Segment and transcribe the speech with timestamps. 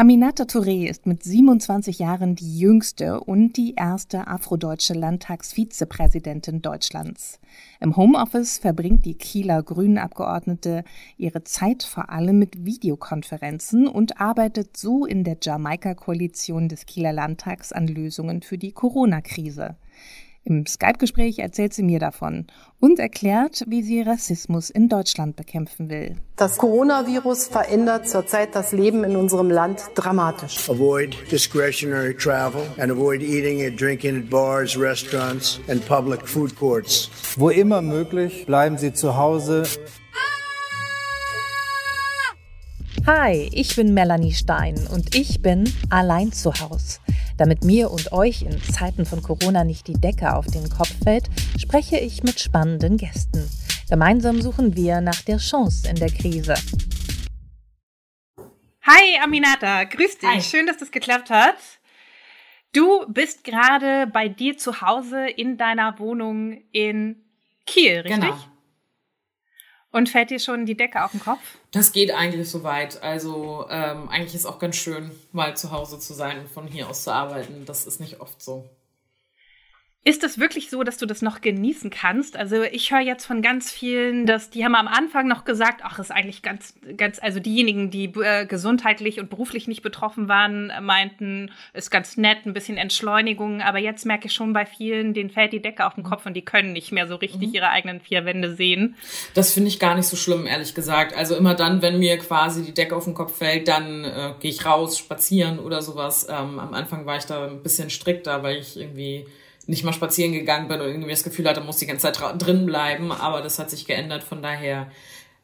[0.00, 7.38] Aminata Touré ist mit 27 Jahren die jüngste und die erste afrodeutsche Landtagsvizepräsidentin Deutschlands.
[7.80, 10.84] Im Homeoffice verbringt die Kieler Grünen-Abgeordnete
[11.18, 17.70] ihre Zeit vor allem mit Videokonferenzen und arbeitet so in der Jamaika-Koalition des Kieler Landtags
[17.70, 19.76] an Lösungen für die Corona-Krise.
[20.44, 22.46] Im Skype-Gespräch erzählt sie mir davon
[22.80, 26.16] und erklärt, wie sie Rassismus in Deutschland bekämpfen will.
[26.36, 30.68] Das Coronavirus verändert zurzeit das Leben in unserem Land dramatisch.
[30.70, 37.10] Avoid discretionary travel and avoid eating and drinking at bars, restaurants and public food courts.
[37.36, 39.64] Wo immer möglich, bleiben Sie zu Hause.
[43.06, 47.00] Hi, ich bin Melanie Stein und ich bin allein zu Hause.
[47.38, 51.30] Damit mir und euch in Zeiten von Corona nicht die Decke auf den Kopf fällt,
[51.58, 53.48] spreche ich mit spannenden Gästen.
[53.88, 56.54] Gemeinsam suchen wir nach der Chance in der Krise.
[58.82, 60.28] Hi Aminata, grüß dich.
[60.28, 60.42] Hi.
[60.42, 61.56] Schön, dass das geklappt hat.
[62.72, 67.24] Du bist gerade bei dir zu Hause in deiner Wohnung in
[67.66, 68.20] Kiel, richtig?
[68.20, 68.36] Genau.
[69.92, 71.40] Und fällt dir schon die Decke auf den Kopf?
[71.72, 73.02] Das geht eigentlich soweit.
[73.02, 76.88] Also ähm, eigentlich ist auch ganz schön, mal zu Hause zu sein und von hier
[76.88, 77.64] aus zu arbeiten.
[77.64, 78.68] Das ist nicht oft so.
[80.02, 82.34] Ist es wirklich so, dass du das noch genießen kannst?
[82.34, 85.98] Also ich höre jetzt von ganz vielen, dass die haben am Anfang noch gesagt, ach,
[85.98, 91.50] ist eigentlich ganz, ganz, also diejenigen, die äh, gesundheitlich und beruflich nicht betroffen waren, meinten,
[91.74, 93.60] ist ganz nett, ein bisschen Entschleunigung.
[93.60, 96.32] Aber jetzt merke ich schon bei vielen, denen fällt die Decke auf den Kopf und
[96.32, 97.54] die können nicht mehr so richtig mhm.
[97.54, 98.96] ihre eigenen vier Wände sehen.
[99.34, 101.14] Das finde ich gar nicht so schlimm, ehrlich gesagt.
[101.14, 104.50] Also immer dann, wenn mir quasi die Decke auf den Kopf fällt, dann äh, gehe
[104.50, 106.26] ich raus, spazieren oder sowas.
[106.26, 109.26] Ähm, am Anfang war ich da ein bisschen strikter, weil ich irgendwie
[109.70, 112.66] nicht mal spazieren gegangen bin und irgendwie das Gefühl hatte, muss die ganze Zeit drin
[112.66, 113.12] bleiben.
[113.12, 114.22] Aber das hat sich geändert.
[114.24, 114.90] Von daher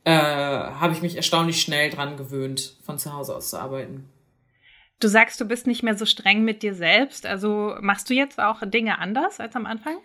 [0.05, 4.11] äh, habe ich mich erstaunlich schnell dran gewöhnt, von zu Hause aus zu arbeiten.
[4.99, 7.25] Du sagst, du bist nicht mehr so streng mit dir selbst.
[7.25, 9.97] Also machst du jetzt auch Dinge anders als am Anfang?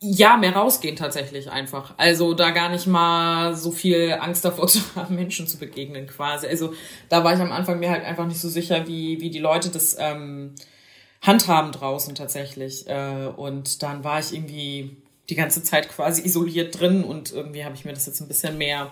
[0.00, 1.94] Ja, mehr rausgehen tatsächlich einfach.
[1.96, 6.48] Also da gar nicht mal so viel Angst davor zu haben, Menschen zu begegnen quasi.
[6.48, 6.74] Also
[7.08, 9.68] da war ich am Anfang mir halt einfach nicht so sicher, wie, wie die Leute
[9.68, 10.54] das ähm,
[11.22, 12.86] handhaben draußen tatsächlich.
[12.88, 14.96] Äh, und dann war ich irgendwie
[15.30, 18.58] die ganze Zeit quasi isoliert drin und irgendwie habe ich mir das jetzt ein bisschen
[18.58, 18.90] mehr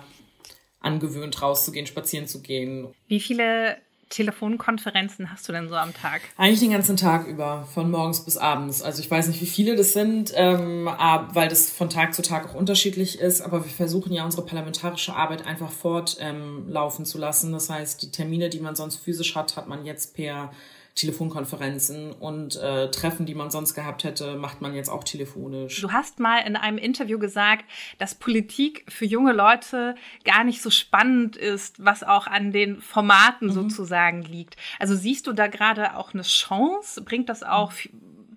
[0.81, 2.89] angewöhnt, rauszugehen, spazieren zu gehen.
[3.07, 3.77] Wie viele
[4.09, 6.23] Telefonkonferenzen hast du denn so am Tag?
[6.37, 8.83] Eigentlich den ganzen Tag über, von morgens bis abends.
[8.83, 10.87] Also ich weiß nicht, wie viele das sind, ähm,
[11.33, 13.41] weil das von Tag zu Tag auch unterschiedlich ist.
[13.41, 17.53] Aber wir versuchen ja unsere parlamentarische Arbeit einfach fortlaufen ähm, zu lassen.
[17.53, 20.51] Das heißt, die Termine, die man sonst physisch hat, hat man jetzt per
[20.95, 25.81] Telefonkonferenzen und äh, Treffen, die man sonst gehabt hätte, macht man jetzt auch telefonisch.
[25.81, 27.65] Du hast mal in einem Interview gesagt,
[27.99, 33.49] dass Politik für junge Leute gar nicht so spannend ist, was auch an den Formaten
[33.49, 33.53] mhm.
[33.53, 34.57] sozusagen liegt.
[34.79, 37.03] Also siehst du da gerade auch eine Chance?
[37.03, 37.73] Bringt das auch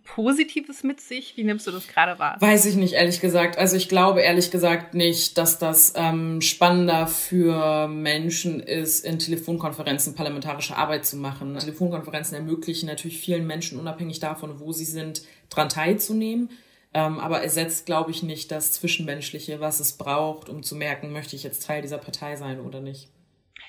[0.04, 1.38] Positives mit sich?
[1.38, 2.36] Wie nimmst du das gerade wahr?
[2.40, 3.58] Weiß ich nicht, ehrlich gesagt.
[3.58, 10.16] Also ich glaube ehrlich gesagt nicht, dass das ähm, spannender für Menschen ist, in Telefonkonferenzen
[10.16, 11.58] parlamentarische Arbeit zu machen.
[11.58, 16.50] Telefonkonferenzen ermöglichen natürlich vielen Menschen, unabhängig davon, wo sie sind, daran teilzunehmen.
[16.94, 21.36] Ähm, aber ersetzt, glaube ich, nicht das Zwischenmenschliche, was es braucht, um zu merken, möchte
[21.36, 23.10] ich jetzt Teil dieser Partei sein oder nicht.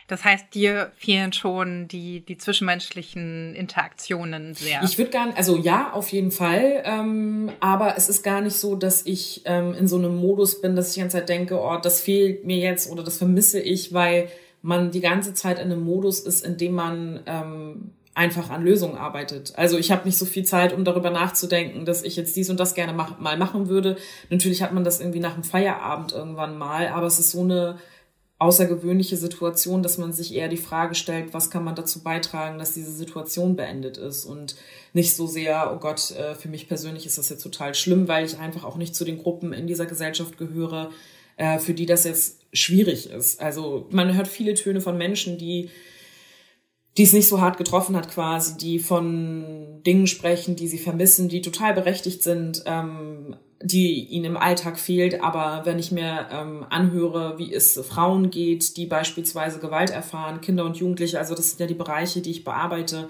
[0.07, 4.83] Das heißt, dir fehlen schon die, die zwischenmenschlichen Interaktionen sehr.
[4.85, 6.83] Ich würde gar also ja, auf jeden Fall.
[6.85, 10.77] Ähm, aber es ist gar nicht so, dass ich ähm, in so einem Modus bin,
[10.77, 13.95] dass ich die ganze Zeit denke, oh, das fehlt mir jetzt oder das vermisse ich,
[13.95, 14.29] weil
[14.61, 18.97] man die ganze Zeit in einem Modus ist, in dem man ähm, einfach an Lösungen
[18.97, 19.53] arbeitet.
[19.57, 22.61] Also ich habe nicht so viel Zeit, um darüber nachzudenken, dass ich jetzt dies und
[22.61, 23.97] das gerne mach, mal machen würde.
[24.31, 27.79] Natürlich hat man das irgendwie nach dem Feierabend irgendwann mal, aber es ist so eine
[28.39, 32.75] außergewöhnliche Situation, dass man sich eher die Frage stellt, was kann man dazu beitragen, dass
[32.75, 34.57] diese Situation beendet ist und
[34.93, 38.27] nicht so sehr, oh Gott, äh, für mich persönlich ist das jetzt total schlimm, weil
[38.27, 40.91] ich einfach auch nicht zu den Gruppen in dieser Gesellschaft gehöre,
[41.37, 43.41] äh, für die das jetzt schwierig ist.
[43.41, 45.71] Also man hört viele Töne von Menschen, die
[46.97, 51.29] die es nicht so hart getroffen hat quasi, die von Dingen sprechen, die sie vermissen,
[51.29, 55.23] die total berechtigt sind, ähm, die ihnen im Alltag fehlt.
[55.23, 60.65] Aber wenn ich mir ähm, anhöre, wie es Frauen geht, die beispielsweise Gewalt erfahren, Kinder
[60.65, 63.09] und Jugendliche, also das sind ja die Bereiche, die ich bearbeite,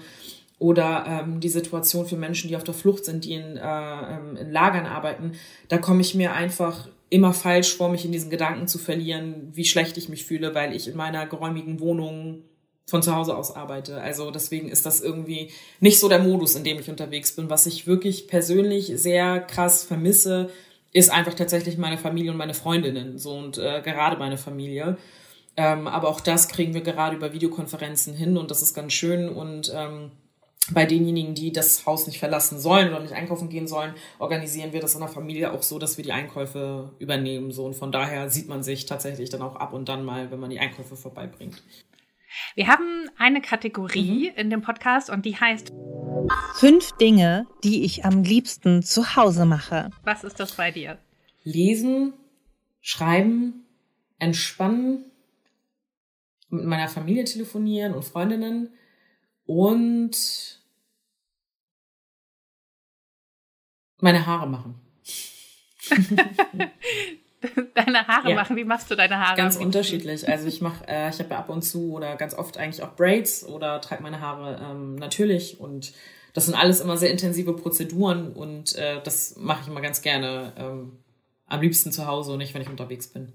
[0.57, 4.37] oder ähm, die Situation für Menschen, die auf der Flucht sind, die in, äh, ähm,
[4.37, 5.33] in Lagern arbeiten,
[5.67, 9.65] da komme ich mir einfach immer falsch vor, mich in diesen Gedanken zu verlieren, wie
[9.65, 12.43] schlecht ich mich fühle, weil ich in meiner geräumigen Wohnung
[12.87, 14.01] von zu Hause aus arbeite.
[14.01, 17.49] Also deswegen ist das irgendwie nicht so der Modus, in dem ich unterwegs bin.
[17.49, 20.49] Was ich wirklich persönlich sehr krass vermisse,
[20.93, 23.17] ist einfach tatsächlich meine Familie und meine Freundinnen.
[23.17, 24.97] So und äh, gerade meine Familie.
[25.57, 29.29] Ähm, aber auch das kriegen wir gerade über Videokonferenzen hin und das ist ganz schön.
[29.29, 30.11] Und ähm,
[30.71, 34.79] bei denjenigen, die das Haus nicht verlassen sollen oder nicht einkaufen gehen sollen, organisieren wir
[34.79, 37.51] das in der Familie auch so, dass wir die Einkäufe übernehmen.
[37.51, 40.39] So und von daher sieht man sich tatsächlich dann auch ab und dann mal, wenn
[40.39, 41.61] man die Einkäufe vorbeibringt.
[42.55, 44.37] Wir haben eine Kategorie mhm.
[44.37, 45.71] in dem Podcast und die heißt
[46.55, 49.89] Fünf Dinge, die ich am liebsten zu Hause mache.
[50.03, 50.97] Was ist das bei dir?
[51.43, 52.13] Lesen,
[52.81, 53.65] schreiben,
[54.17, 55.11] entspannen,
[56.49, 58.73] mit meiner Familie telefonieren und Freundinnen
[59.45, 60.61] und
[63.99, 64.79] meine Haare machen.
[67.75, 68.35] deine Haare ja.
[68.35, 68.55] machen?
[68.55, 69.37] Wie machst du deine Haare?
[69.37, 70.27] Ganz unterschiedlich.
[70.27, 72.95] Also ich mache, äh, ich habe ja ab und zu oder ganz oft eigentlich auch
[72.95, 75.93] Braids oder trage meine Haare ähm, natürlich und
[76.33, 80.53] das sind alles immer sehr intensive Prozeduren und äh, das mache ich immer ganz gerne.
[80.57, 80.99] Ähm,
[81.47, 83.33] am liebsten zu Hause und nicht, wenn ich unterwegs bin.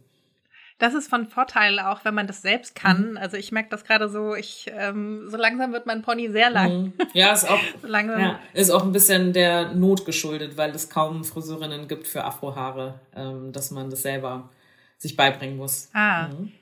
[0.81, 3.12] Das ist von Vorteil, auch wenn man das selbst kann.
[3.12, 3.17] Mhm.
[3.19, 6.85] Also ich merke das gerade so, ich ähm, so langsam wird mein Pony sehr lang.
[6.85, 6.93] Mhm.
[7.12, 11.23] Ja, ist auch, so ja, ist auch ein bisschen der Not geschuldet, weil es kaum
[11.23, 14.49] Friseurinnen gibt für Afrohaare, ähm, dass man das selber
[14.97, 15.91] sich beibringen muss.
[15.93, 16.29] Ah.
[16.29, 16.53] Mhm.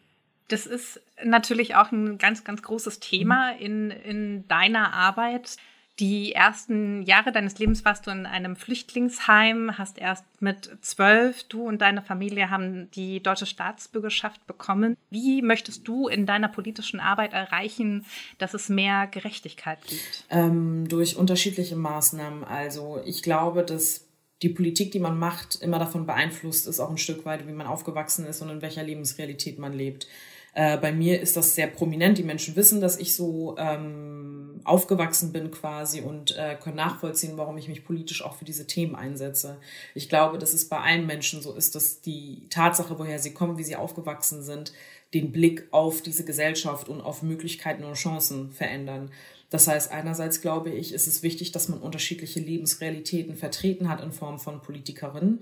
[0.48, 3.60] Das ist natürlich auch ein ganz, ganz großes Thema mhm.
[3.60, 5.58] in, in deiner Arbeit.
[6.00, 11.62] Die ersten Jahre deines Lebens warst du in einem Flüchtlingsheim, hast erst mit zwölf, du
[11.62, 14.96] und deine Familie haben die deutsche Staatsbürgerschaft bekommen.
[15.10, 18.06] Wie möchtest du in deiner politischen Arbeit erreichen,
[18.38, 20.24] dass es mehr Gerechtigkeit gibt?
[20.30, 22.44] Ähm, durch unterschiedliche Maßnahmen.
[22.44, 24.04] Also ich glaube, dass
[24.42, 27.66] die Politik, die man macht, immer davon beeinflusst ist, auch ein Stück weit, wie man
[27.66, 30.06] aufgewachsen ist und in welcher Lebensrealität man lebt.
[30.58, 32.18] Äh, bei mir ist das sehr prominent.
[32.18, 37.56] Die Menschen wissen, dass ich so ähm, aufgewachsen bin quasi und äh, können nachvollziehen, warum
[37.58, 39.58] ich mich politisch auch für diese Themen einsetze.
[39.94, 43.56] Ich glaube, dass es bei allen Menschen so ist, dass die Tatsache, woher sie kommen,
[43.56, 44.72] wie sie aufgewachsen sind,
[45.14, 49.12] den Blick auf diese Gesellschaft und auf Möglichkeiten und Chancen verändern.
[49.50, 54.10] Das heißt, einerseits glaube ich, ist es wichtig, dass man unterschiedliche Lebensrealitäten vertreten hat in
[54.10, 55.40] Form von Politikerinnen.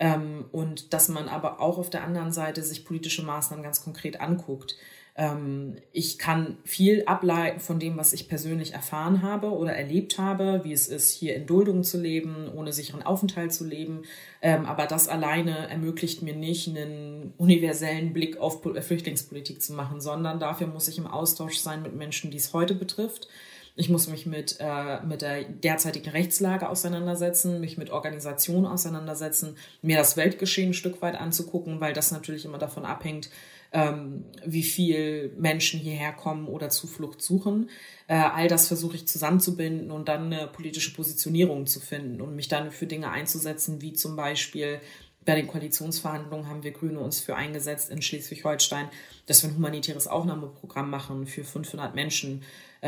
[0.00, 4.20] Ähm, und dass man aber auch auf der anderen Seite sich politische Maßnahmen ganz konkret
[4.20, 4.76] anguckt.
[5.14, 10.62] Ähm, ich kann viel ableiten von dem, was ich persönlich erfahren habe oder erlebt habe,
[10.64, 14.04] wie es ist, hier in Duldung zu leben, ohne sicheren Aufenthalt zu leben.
[14.40, 20.40] Ähm, aber das alleine ermöglicht mir nicht, einen universellen Blick auf Flüchtlingspolitik zu machen, sondern
[20.40, 23.28] dafür muss ich im Austausch sein mit Menschen, die es heute betrifft
[23.76, 29.96] ich muss mich mit, äh, mit der derzeitigen Rechtslage auseinandersetzen, mich mit Organisationen auseinandersetzen, mir
[29.96, 33.30] das Weltgeschehen ein Stück weit anzugucken, weil das natürlich immer davon abhängt,
[33.72, 37.70] ähm, wie viel Menschen hierher kommen oder Zuflucht suchen.
[38.08, 42.48] Äh, all das versuche ich zusammenzubinden und dann eine politische Positionierung zu finden und mich
[42.48, 44.80] dann für Dinge einzusetzen, wie zum Beispiel
[45.24, 48.88] bei den Koalitionsverhandlungen haben wir Grüne uns für eingesetzt in Schleswig-Holstein,
[49.26, 52.42] dass wir ein humanitäres Aufnahmeprogramm machen für 500 Menschen,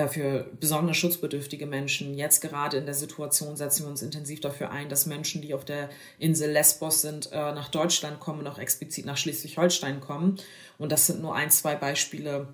[0.08, 2.14] für besonders schutzbedürftige Menschen.
[2.14, 5.66] Jetzt gerade in der Situation setzen wir uns intensiv dafür ein, dass Menschen, die auf
[5.66, 10.38] der Insel Lesbos sind, äh, nach Deutschland kommen und auch explizit nach Schleswig-Holstein kommen.
[10.78, 12.48] Und das sind nur ein, zwei Beispiele,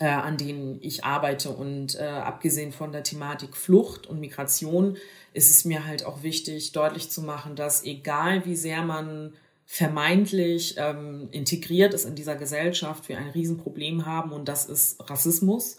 [0.00, 1.50] äh, an denen ich arbeite.
[1.50, 4.96] Und äh, abgesehen von der Thematik Flucht und Migration
[5.34, 9.34] ist es mir halt auch wichtig, deutlich zu machen, dass egal wie sehr man
[9.66, 15.76] vermeintlich ähm, integriert ist in dieser Gesellschaft, wir ein Riesenproblem haben und das ist Rassismus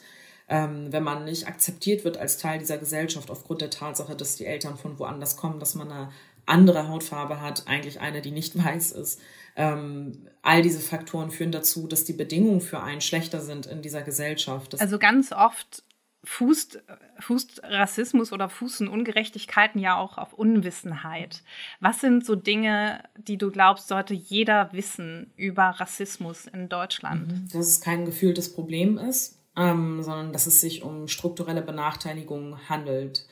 [0.48, 4.46] ähm, wenn man nicht akzeptiert wird als Teil dieser Gesellschaft aufgrund der Tatsache, dass die
[4.46, 6.10] Eltern von woanders kommen, dass man eine
[6.46, 9.20] andere Hautfarbe hat, eigentlich eine, die nicht weiß ist.
[9.56, 14.04] Ähm, all diese Faktoren führen dazu, dass die Bedingungen für einen schlechter sind in dieser
[14.04, 14.74] Gesellschaft.
[14.74, 15.84] Das also ganz oft
[16.24, 16.84] fußt,
[17.20, 21.42] fußt Rassismus oder fußen Ungerechtigkeiten ja auch auf Unwissenheit.
[21.80, 27.28] Was sind so Dinge, die du glaubst, sollte jeder wissen über Rassismus in Deutschland?
[27.28, 27.50] Mhm.
[27.52, 33.26] Dass es kein gefühltes Problem ist, ähm, sondern dass es sich um strukturelle Benachteiligung handelt.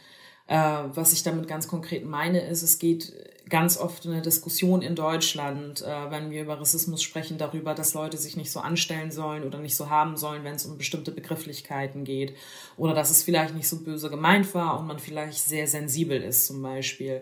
[0.47, 0.57] Äh,
[0.93, 3.13] was ich damit ganz konkret meine, ist, es geht
[3.49, 7.93] ganz oft in der Diskussion in Deutschland, äh, wenn wir über Rassismus sprechen, darüber, dass
[7.93, 11.11] Leute sich nicht so anstellen sollen oder nicht so haben sollen, wenn es um bestimmte
[11.11, 12.35] Begrifflichkeiten geht.
[12.77, 16.47] Oder dass es vielleicht nicht so böse gemeint war und man vielleicht sehr sensibel ist
[16.47, 17.21] zum Beispiel.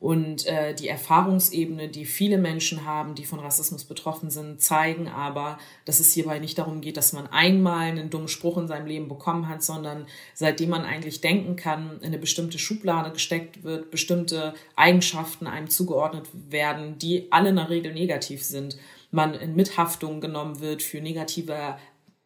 [0.00, 5.58] Und äh, die Erfahrungsebene, die viele Menschen haben, die von Rassismus betroffen sind, zeigen aber,
[5.84, 9.08] dass es hierbei nicht darum geht, dass man einmal einen dummen Spruch in seinem Leben
[9.08, 14.54] bekommen hat, sondern seitdem man eigentlich denken kann, in eine bestimmte Schublade gesteckt wird, bestimmte
[14.74, 18.78] Eigenschaften einem zugeordnet werden, die alle in der Regel negativ sind.
[19.10, 21.76] Man in Mithaftung genommen wird für negative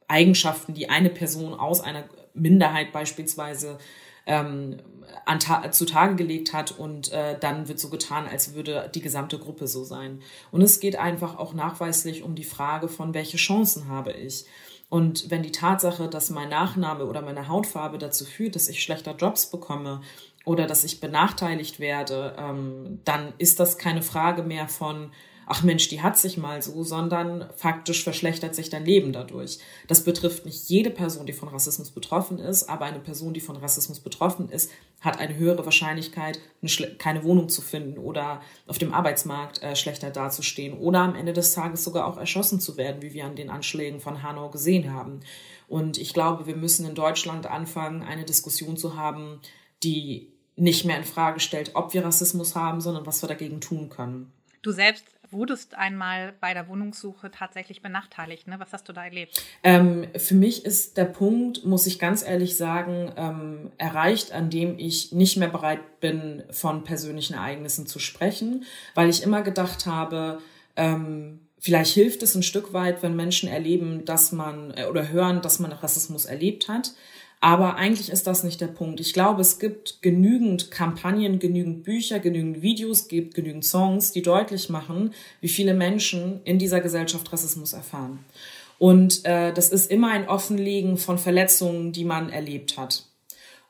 [0.06, 2.04] Eigenschaften, die eine Person aus einer
[2.34, 3.78] Minderheit beispielsweise
[4.26, 4.78] ähm,
[5.26, 5.38] an
[5.72, 9.84] zutage gelegt hat und äh, dann wird so getan, als würde die gesamte Gruppe so
[9.84, 10.20] sein.
[10.50, 14.44] Und es geht einfach auch nachweislich um die Frage von, welche Chancen habe ich.
[14.88, 19.16] Und wenn die Tatsache, dass mein Nachname oder meine Hautfarbe dazu führt, dass ich schlechter
[19.16, 20.02] Jobs bekomme
[20.44, 25.10] oder dass ich benachteiligt werde, ähm, dann ist das keine Frage mehr von,
[25.46, 29.58] ach Mensch, die hat sich mal so, sondern faktisch verschlechtert sich dein Leben dadurch.
[29.88, 33.56] Das betrifft nicht jede Person, die von Rassismus betroffen ist, aber eine Person, die von
[33.56, 34.70] Rassismus betroffen ist,
[35.00, 36.40] hat eine höhere Wahrscheinlichkeit,
[36.98, 41.52] keine Wohnung zu finden oder auf dem Arbeitsmarkt äh, schlechter dazustehen oder am Ende des
[41.52, 45.20] Tages sogar auch erschossen zu werden, wie wir an den Anschlägen von Hanau gesehen haben.
[45.68, 49.40] Und ich glaube, wir müssen in Deutschland anfangen, eine Diskussion zu haben,
[49.82, 53.88] die nicht mehr in Frage stellt, ob wir Rassismus haben, sondern was wir dagegen tun
[53.88, 54.32] können.
[54.62, 58.48] Du selbst wurdest einmal bei der Wohnungssuche tatsächlich benachteiligt.
[58.48, 58.58] Ne?
[58.58, 59.42] Was hast du da erlebt?
[59.62, 64.78] Ähm, für mich ist der Punkt, muss ich ganz ehrlich sagen, ähm, erreicht, an dem
[64.78, 68.64] ich nicht mehr bereit bin, von persönlichen Ereignissen zu sprechen,
[68.94, 70.38] weil ich immer gedacht habe,
[70.76, 75.42] ähm, vielleicht hilft es ein Stück weit, wenn Menschen erleben, dass man äh, oder hören,
[75.42, 76.92] dass man Rassismus erlebt hat.
[77.44, 79.00] Aber eigentlich ist das nicht der Punkt.
[79.00, 84.70] Ich glaube, es gibt genügend Kampagnen, genügend Bücher, genügend Videos, gibt genügend Songs, die deutlich
[84.70, 88.24] machen, wie viele Menschen in dieser Gesellschaft Rassismus erfahren.
[88.78, 93.04] Und äh, das ist immer ein Offenlegen von Verletzungen, die man erlebt hat.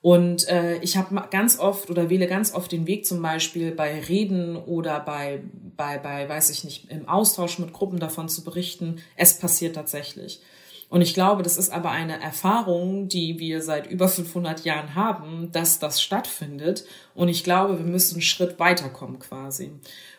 [0.03, 3.99] Und äh, ich habe ganz oft oder wähle ganz oft den Weg zum Beispiel bei
[3.99, 5.41] Reden oder bei,
[5.77, 10.41] bei, bei, weiß ich nicht, im Austausch mit Gruppen davon zu berichten, es passiert tatsächlich.
[10.89, 15.51] Und ich glaube, das ist aber eine Erfahrung, die wir seit über 500 Jahren haben,
[15.53, 16.85] dass das stattfindet.
[17.15, 19.73] Und ich glaube, wir müssen einen Schritt weiterkommen quasi.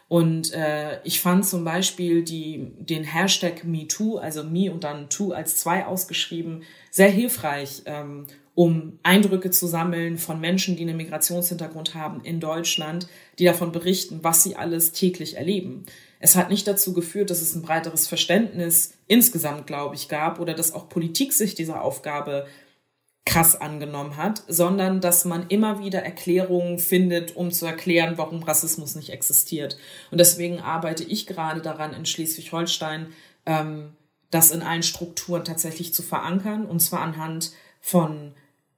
[0.08, 5.32] Und äh, ich fand zum Beispiel die, den Hashtag MeToo, also Me und dann Too
[5.32, 11.94] als zwei ausgeschrieben, sehr hilfreich, ähm, um Eindrücke zu sammeln von Menschen, die einen Migrationshintergrund
[11.94, 13.08] haben in Deutschland,
[13.38, 15.86] die davon berichten, was sie alles täglich erleben.
[16.20, 20.54] Es hat nicht dazu geführt, dass es ein breiteres Verständnis insgesamt, glaube ich, gab oder
[20.54, 22.48] dass auch Politik sich dieser Aufgabe
[23.26, 28.96] krass angenommen hat, sondern dass man immer wieder Erklärungen findet, um zu erklären, warum Rassismus
[28.96, 29.78] nicht existiert.
[30.12, 33.08] Und deswegen arbeite ich gerade daran, in Schleswig-Holstein
[33.46, 33.94] ähm,
[34.32, 38.34] das in allen Strukturen tatsächlich zu verankern, und zwar anhand von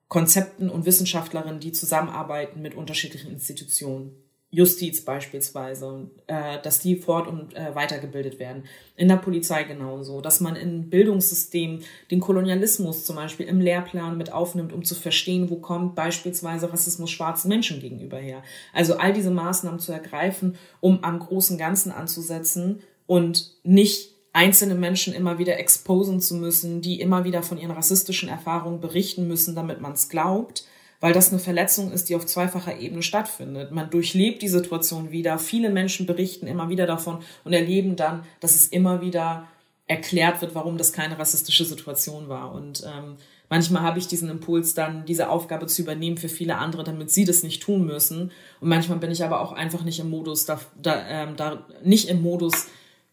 [0.07, 4.15] Konzepten und Wissenschaftlerinnen, die zusammenarbeiten mit unterschiedlichen Institutionen.
[4.49, 8.63] Justiz beispielsweise, äh, dass die fort- und äh, weitergebildet werden.
[8.95, 14.31] In der Polizei genauso, dass man im Bildungssystem den Kolonialismus zum Beispiel im Lehrplan mit
[14.31, 18.41] aufnimmt, um zu verstehen, wo kommt beispielsweise Rassismus schwarzen Menschen gegenüber her.
[18.73, 25.15] Also all diese Maßnahmen zu ergreifen, um am großen Ganzen anzusetzen und nicht einzelne Menschen
[25.15, 29.81] immer wieder exposen zu müssen, die immer wieder von ihren rassistischen Erfahrungen berichten müssen, damit
[29.81, 30.63] man es glaubt,
[30.99, 33.71] weil das eine Verletzung ist, die auf zweifacher Ebene stattfindet.
[33.71, 38.53] Man durchlebt die Situation wieder, viele Menschen berichten immer wieder davon und erleben dann, dass
[38.53, 39.47] es immer wieder
[39.87, 42.51] erklärt wird, warum das keine rassistische Situation war.
[42.51, 43.15] Und ähm,
[43.49, 47.25] manchmal habe ich diesen Impuls dann, diese Aufgabe zu übernehmen für viele andere, damit sie
[47.25, 48.31] das nicht tun müssen.
[48.61, 52.07] Und manchmal bin ich aber auch einfach nicht im Modus, da, da, ähm, da nicht
[52.07, 52.67] im Modus,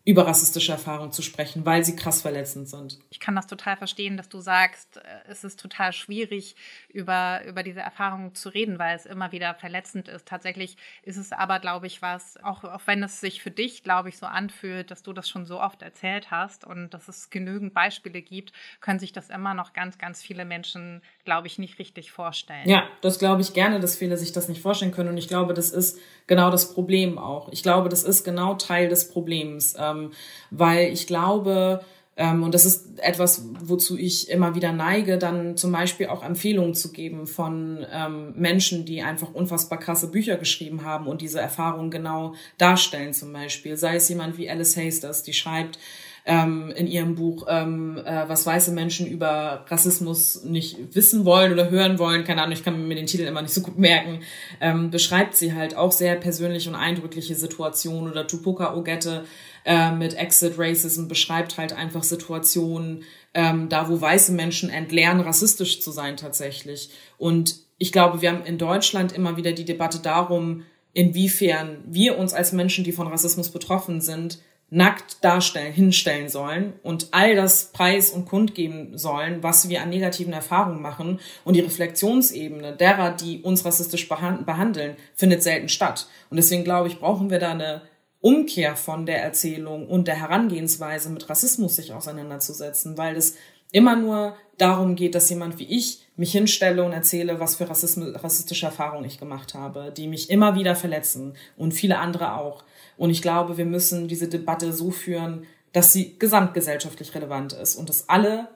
[0.07, 2.99] über rassistische Erfahrungen zu sprechen, weil sie krass verletzend sind.
[3.09, 6.57] Ich kann das total verstehen, dass du sagst, äh, es ist total schwierig,
[6.91, 10.29] über, über diese Erfahrungen zu reden, weil es immer wieder verletzend ist.
[10.29, 14.11] Tatsächlich ist es aber, glaube ich, was, auch, auch wenn es sich für dich, glaube
[14.11, 17.73] ich, so anfühlt, dass du das schon so oft erzählt hast und dass es genügend
[17.73, 22.13] Beispiele gibt, können sich das immer noch ganz, ganz viele Menschen, glaube ich, nicht richtig
[22.13, 22.69] vorstellen.
[22.69, 25.09] Ja, das glaube ich gerne, dass viele sich das nicht vorstellen können.
[25.09, 27.49] Und ich glaube, das ist genau das Problem auch.
[27.53, 29.75] Ich glaube, das ist genau Teil des Problems.
[29.95, 30.11] Ähm,
[30.51, 31.85] weil ich glaube,
[32.17, 36.75] ähm, und das ist etwas, wozu ich immer wieder neige, dann zum Beispiel auch Empfehlungen
[36.75, 41.91] zu geben von ähm, Menschen, die einfach unfassbar krasse Bücher geschrieben haben und diese Erfahrungen
[41.91, 43.77] genau darstellen zum Beispiel.
[43.77, 45.79] Sei es jemand wie Alice Hasters, die schreibt,
[46.27, 51.69] ähm, in ihrem Buch, ähm, äh, was weiße Menschen über Rassismus nicht wissen wollen oder
[51.69, 54.21] hören wollen, keine Ahnung, ich kann mir den Titel immer nicht so gut merken,
[54.61, 59.25] ähm, beschreibt sie halt auch sehr persönliche und eindrückliche Situationen oder Tupoka Ogette
[59.65, 65.81] äh, mit Exit Racism beschreibt halt einfach Situationen, ähm, da wo weiße Menschen entlernen, rassistisch
[65.81, 66.91] zu sein tatsächlich.
[67.19, 72.33] Und ich glaube, wir haben in Deutschland immer wieder die Debatte darum, inwiefern wir uns
[72.33, 74.39] als Menschen, die von Rassismus betroffen sind,
[74.71, 80.33] nackt darstellen, hinstellen sollen und all das preis- und kundgeben sollen, was wir an negativen
[80.33, 81.21] Erfahrungen machen.
[81.45, 86.09] Und die Reflexionsebene derer, die uns rassistisch behandeln, findet selten statt.
[86.31, 87.83] Und deswegen glaube ich, brauchen wir da eine
[88.25, 93.35] Umkehr von der Erzählung und der Herangehensweise mit Rassismus sich auseinanderzusetzen, weil das
[93.71, 98.65] immer nur darum geht, dass jemand wie ich mich hinstelle und erzähle, was für rassistische
[98.65, 102.65] Erfahrungen ich gemacht habe, die mich immer wieder verletzen und viele andere auch.
[102.97, 107.91] Und ich glaube, wir müssen diese Debatte so führen, dass sie gesamtgesellschaftlich relevant ist und
[107.91, 108.49] dass alle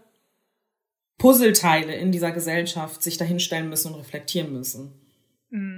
[1.19, 4.95] Puzzleteile in dieser Gesellschaft sich dahinstellen müssen und reflektieren müssen.
[5.51, 5.78] Mhm.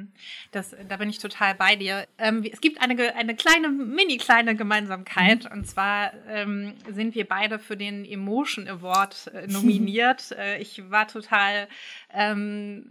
[0.53, 2.07] Das, da bin ich total bei dir.
[2.19, 5.45] Ähm, es gibt eine, eine kleine, mini kleine Gemeinsamkeit.
[5.45, 5.59] Mhm.
[5.59, 10.33] Und zwar ähm, sind wir beide für den Emotion Award äh, nominiert.
[10.39, 11.69] äh, ich war total
[12.13, 12.91] ähm,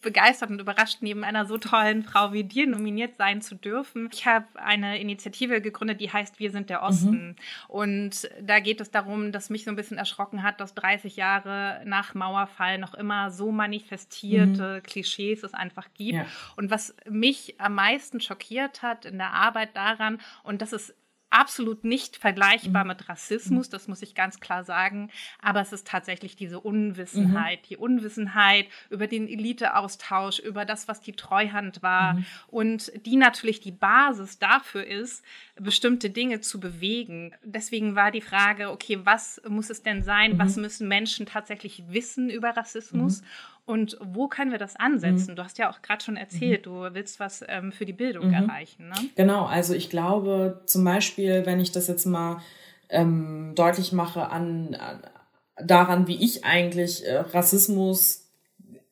[0.00, 4.08] begeistert und überrascht, neben einer so tollen Frau wie dir nominiert sein zu dürfen.
[4.12, 7.28] Ich habe eine Initiative gegründet, die heißt Wir sind der Osten.
[7.28, 7.36] Mhm.
[7.66, 11.82] Und da geht es darum, dass mich so ein bisschen erschrocken hat, dass 30 Jahre
[11.84, 14.82] nach Mauerfall noch immer so manifestierte mhm.
[14.84, 16.14] Klischees es einfach gibt.
[16.14, 16.26] Ja.
[16.56, 20.94] Und was mich am meisten schockiert hat in der Arbeit daran, und das ist
[21.30, 22.88] absolut nicht vergleichbar mhm.
[22.88, 25.10] mit Rassismus, das muss ich ganz klar sagen.
[25.40, 27.66] Aber es ist tatsächlich diese Unwissenheit, mhm.
[27.68, 32.26] die Unwissenheit über den Eliteaustausch, über das, was die Treuhand war mhm.
[32.48, 35.24] und die natürlich die Basis dafür ist,
[35.56, 37.34] bestimmte Dinge zu bewegen.
[37.42, 40.38] Deswegen war die Frage, okay, was muss es denn sein?
[40.38, 40.62] Was mhm.
[40.62, 43.22] müssen Menschen tatsächlich wissen über Rassismus?
[43.68, 43.72] Mhm.
[43.72, 45.32] Und wo können wir das ansetzen?
[45.32, 45.36] Mhm.
[45.36, 46.70] Du hast ja auch gerade schon erzählt, mhm.
[46.70, 48.34] du willst was ähm, für die Bildung mhm.
[48.34, 48.88] erreichen.
[48.88, 48.94] Ne?
[49.14, 52.40] Genau, also ich glaube zum Beispiel, wenn ich das jetzt mal
[52.88, 55.02] ähm, deutlich mache an, an,
[55.62, 58.24] daran, wie ich eigentlich äh, Rassismus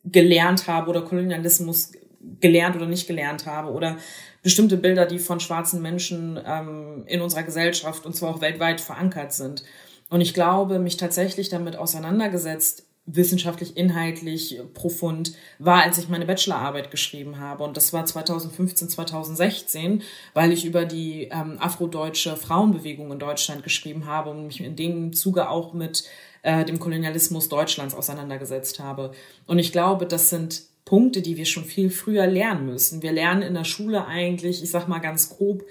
[0.04, 1.92] gelernt habe oder Kolonialismus
[2.40, 3.96] gelernt oder nicht gelernt habe oder
[4.42, 9.32] bestimmte Bilder, die von schwarzen Menschen ähm, in unserer Gesellschaft und zwar auch weltweit verankert
[9.32, 9.64] sind.
[10.08, 16.90] Und ich glaube, mich tatsächlich damit auseinandergesetzt wissenschaftlich, inhaltlich profund war, als ich meine Bachelorarbeit
[16.90, 17.62] geschrieben habe.
[17.62, 20.02] Und das war 2015, 2016,
[20.34, 25.12] weil ich über die ähm, afrodeutsche Frauenbewegung in Deutschland geschrieben habe und mich in dem
[25.12, 26.04] Zuge auch mit
[26.42, 29.12] äh, dem Kolonialismus Deutschlands auseinandergesetzt habe.
[29.46, 33.02] Und ich glaube, das sind Punkte, die wir schon viel früher lernen müssen.
[33.02, 35.64] Wir lernen in der Schule eigentlich, ich sag mal ganz grob,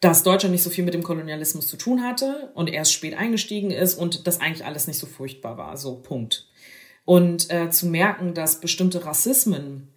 [0.00, 3.70] dass Deutschland nicht so viel mit dem Kolonialismus zu tun hatte und erst spät eingestiegen
[3.70, 5.76] ist und das eigentlich alles nicht so furchtbar war.
[5.76, 6.48] So, Punkt.
[7.04, 9.88] Und äh, zu merken, dass bestimmte Rassismen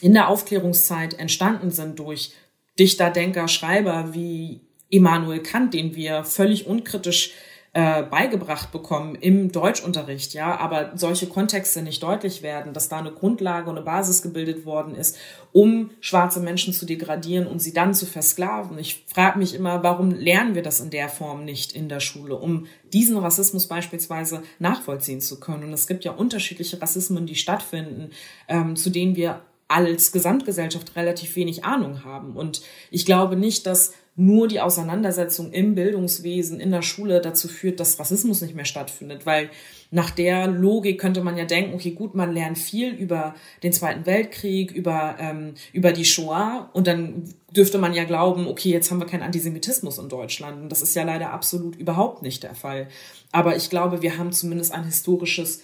[0.00, 2.32] in der Aufklärungszeit entstanden sind durch
[2.78, 7.32] Dichter, Denker, Schreiber wie Immanuel Kant, den wir völlig unkritisch
[7.72, 13.12] äh, beigebracht bekommen im Deutschunterricht, ja, aber solche Kontexte nicht deutlich werden, dass da eine
[13.12, 15.16] Grundlage und eine Basis gebildet worden ist,
[15.52, 18.76] um schwarze Menschen zu degradieren und sie dann zu versklaven.
[18.78, 22.34] Ich frage mich immer, warum lernen wir das in der Form nicht in der Schule,
[22.34, 25.62] um diesen Rassismus beispielsweise nachvollziehen zu können.
[25.62, 28.10] Und es gibt ja unterschiedliche Rassismen, die stattfinden,
[28.48, 32.32] ähm, zu denen wir als Gesamtgesellschaft relativ wenig Ahnung haben.
[32.32, 37.80] Und ich glaube nicht, dass nur die Auseinandersetzung im Bildungswesen, in der Schule dazu führt,
[37.80, 39.24] dass Rassismus nicht mehr stattfindet.
[39.24, 39.48] Weil
[39.90, 44.04] nach der Logik könnte man ja denken, okay, gut, man lernt viel über den Zweiten
[44.04, 49.00] Weltkrieg, über, ähm, über die Shoah und dann dürfte man ja glauben, okay, jetzt haben
[49.00, 50.60] wir keinen Antisemitismus in Deutschland.
[50.60, 52.88] Und das ist ja leider absolut überhaupt nicht der Fall.
[53.32, 55.62] Aber ich glaube, wir haben zumindest ein historisches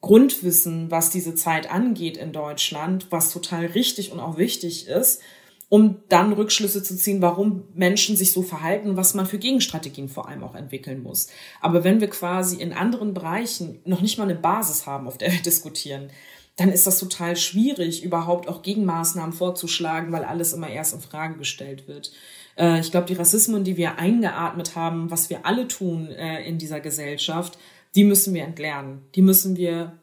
[0.00, 5.22] Grundwissen, was diese Zeit angeht in Deutschland, was total richtig und auch wichtig ist
[5.72, 10.28] um dann Rückschlüsse zu ziehen, warum Menschen sich so verhalten, was man für Gegenstrategien vor
[10.28, 11.28] allem auch entwickeln muss.
[11.62, 15.32] Aber wenn wir quasi in anderen Bereichen noch nicht mal eine Basis haben, auf der
[15.32, 16.10] wir diskutieren,
[16.56, 21.38] dann ist das total schwierig, überhaupt auch Gegenmaßnahmen vorzuschlagen, weil alles immer erst in Frage
[21.38, 22.12] gestellt wird.
[22.58, 26.58] Äh, ich glaube, die Rassismen, die wir eingeatmet haben, was wir alle tun äh, in
[26.58, 27.56] dieser Gesellschaft,
[27.94, 29.06] die müssen wir entlernen.
[29.14, 29.96] Die müssen wir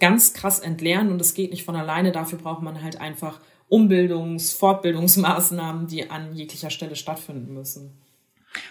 [0.00, 2.10] ganz krass entlernen und es geht nicht von alleine.
[2.10, 3.38] Dafür braucht man halt einfach
[3.72, 7.98] Umbildungs-, Fortbildungsmaßnahmen, die an jeglicher Stelle stattfinden müssen.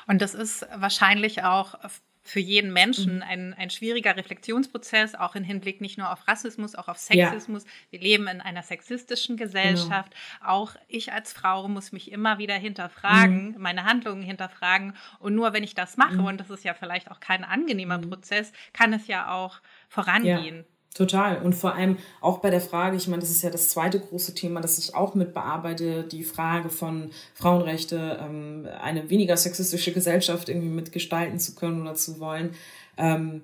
[0.07, 1.75] Und das ist wahrscheinlich auch
[2.23, 3.23] für jeden Menschen mhm.
[3.23, 7.63] ein, ein schwieriger Reflexionsprozess, auch im Hinblick nicht nur auf Rassismus, auch auf Sexismus.
[7.63, 7.69] Ja.
[7.89, 10.13] Wir leben in einer sexistischen Gesellschaft.
[10.39, 10.51] Genau.
[10.51, 13.55] Auch ich als Frau muss mich immer wieder hinterfragen, mhm.
[13.57, 14.93] meine Handlungen hinterfragen.
[15.19, 16.25] Und nur wenn ich das mache, mhm.
[16.25, 18.09] und das ist ja vielleicht auch kein angenehmer mhm.
[18.09, 19.59] Prozess, kann es ja auch
[19.89, 20.57] vorangehen.
[20.57, 20.63] Ja.
[20.93, 21.41] Total.
[21.41, 24.35] Und vor allem auch bei der Frage, ich meine, das ist ja das zweite große
[24.35, 30.49] Thema, das ich auch mit bearbeite, die Frage von Frauenrechte, ähm, eine weniger sexistische Gesellschaft
[30.49, 32.55] irgendwie mitgestalten zu können oder zu wollen.
[32.97, 33.43] Ähm,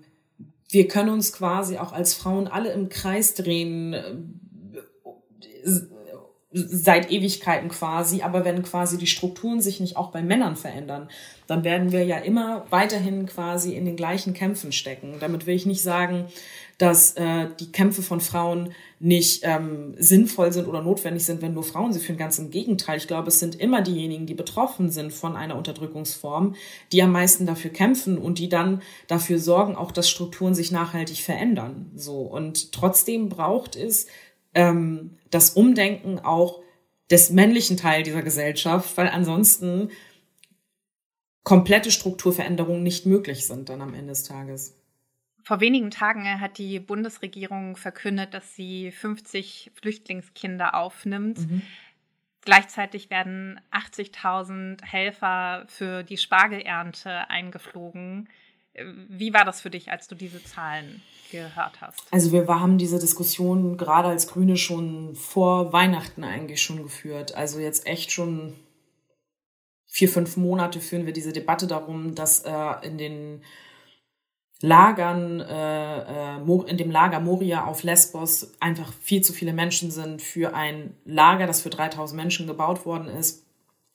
[0.69, 4.13] wir können uns quasi auch als Frauen alle im Kreis drehen, äh,
[6.51, 11.09] seit Ewigkeiten quasi, aber wenn quasi die Strukturen sich nicht auch bei Männern verändern,
[11.45, 15.15] dann werden wir ja immer weiterhin quasi in den gleichen Kämpfen stecken.
[15.19, 16.25] Damit will ich nicht sagen,
[16.77, 21.63] dass äh, die Kämpfe von Frauen nicht ähm, sinnvoll sind oder notwendig sind, wenn nur
[21.63, 22.17] Frauen sie führen.
[22.17, 22.97] Ganz im Gegenteil.
[22.97, 26.55] Ich glaube, es sind immer diejenigen, die betroffen sind von einer Unterdrückungsform,
[26.91, 31.17] die am meisten dafür kämpfen und die dann dafür sorgen, auch dass Strukturen sich nachhaltig
[31.17, 31.91] verändern.
[31.95, 34.05] So und trotzdem braucht es
[34.53, 36.61] ähm, das Umdenken auch
[37.09, 39.89] des männlichen Teil dieser Gesellschaft, weil ansonsten
[41.43, 44.76] komplette Strukturveränderungen nicht möglich sind dann am Ende des Tages.
[45.47, 51.39] Vor wenigen Tagen hat die Bundesregierung verkündet, dass sie 50 Flüchtlingskinder aufnimmt.
[51.39, 51.61] Mhm.
[52.41, 58.27] Gleichzeitig werden 80.000 Helfer für die Spargelernte eingeflogen.
[59.07, 62.03] Wie war das für dich, als du diese Zahlen gehört hast?
[62.11, 67.35] Also wir haben diese Diskussion gerade als Grüne schon vor Weihnachten eigentlich schon geführt.
[67.35, 68.53] Also jetzt echt schon
[69.85, 73.43] vier, fünf Monate führen wir diese Debatte darum, dass äh, in den
[74.61, 80.21] Lagern, äh, äh in dem Lager Moria auf Lesbos einfach viel zu viele Menschen sind
[80.21, 83.47] für ein Lager, das für 3000 Menschen gebaut worden ist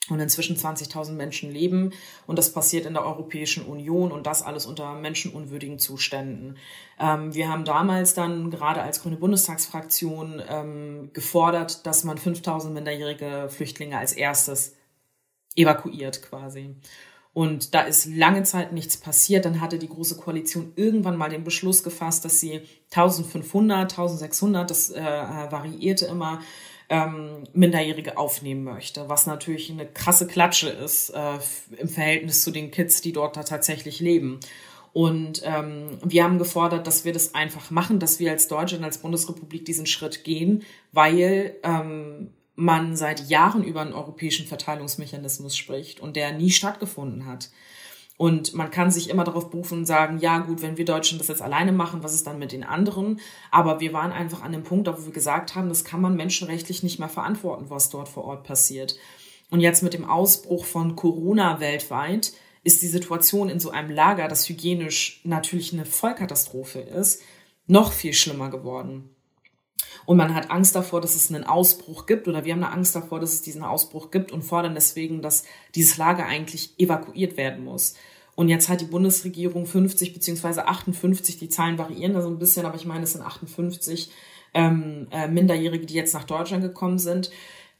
[0.08, 1.92] und inzwischen 20.000 Menschen leben.
[2.26, 6.56] Und das passiert in der Europäischen Union und das alles unter menschenunwürdigen Zuständen.
[6.98, 13.48] Ähm, wir haben damals dann gerade als Grüne Bundestagsfraktion ähm, gefordert, dass man 5.000 minderjährige
[13.48, 14.76] Flüchtlinge als erstes
[15.54, 16.76] evakuiert quasi.
[17.34, 19.46] Und da ist lange Zeit nichts passiert.
[19.46, 24.90] Dann hatte die Große Koalition irgendwann mal den Beschluss gefasst, dass sie 1500, 1600, das
[24.90, 26.40] äh, variierte immer,
[26.90, 31.38] ähm, Minderjährige aufnehmen möchte, was natürlich eine krasse Klatsche ist äh,
[31.78, 34.40] im Verhältnis zu den Kids, die dort da tatsächlich leben.
[34.92, 38.98] Und ähm, wir haben gefordert, dass wir das einfach machen, dass wir als Deutschland, als
[38.98, 46.16] Bundesrepublik diesen Schritt gehen, weil ähm, man seit Jahren über einen europäischen Verteilungsmechanismus spricht und
[46.16, 47.50] der nie stattgefunden hat.
[48.18, 51.28] Und man kann sich immer darauf berufen und sagen, ja gut, wenn wir Deutschen das
[51.28, 53.20] jetzt alleine machen, was ist dann mit den anderen?
[53.50, 56.82] Aber wir waren einfach an dem Punkt, wo wir gesagt haben, das kann man menschenrechtlich
[56.82, 58.96] nicht mehr verantworten, was dort vor Ort passiert.
[59.50, 64.28] Und jetzt mit dem Ausbruch von Corona weltweit ist die Situation in so einem Lager,
[64.28, 67.22] das hygienisch natürlich eine Vollkatastrophe ist,
[67.66, 69.10] noch viel schlimmer geworden.
[70.06, 72.94] Und man hat Angst davor, dass es einen Ausbruch gibt oder wir haben eine Angst
[72.94, 77.64] davor, dass es diesen Ausbruch gibt und fordern deswegen, dass dieses Lager eigentlich evakuiert werden
[77.64, 77.94] muss.
[78.34, 82.64] Und jetzt hat die Bundesregierung 50 beziehungsweise 58, die Zahlen variieren da so ein bisschen,
[82.64, 84.10] aber ich meine, es sind 58
[84.54, 87.30] ähm, äh, Minderjährige, die jetzt nach Deutschland gekommen sind,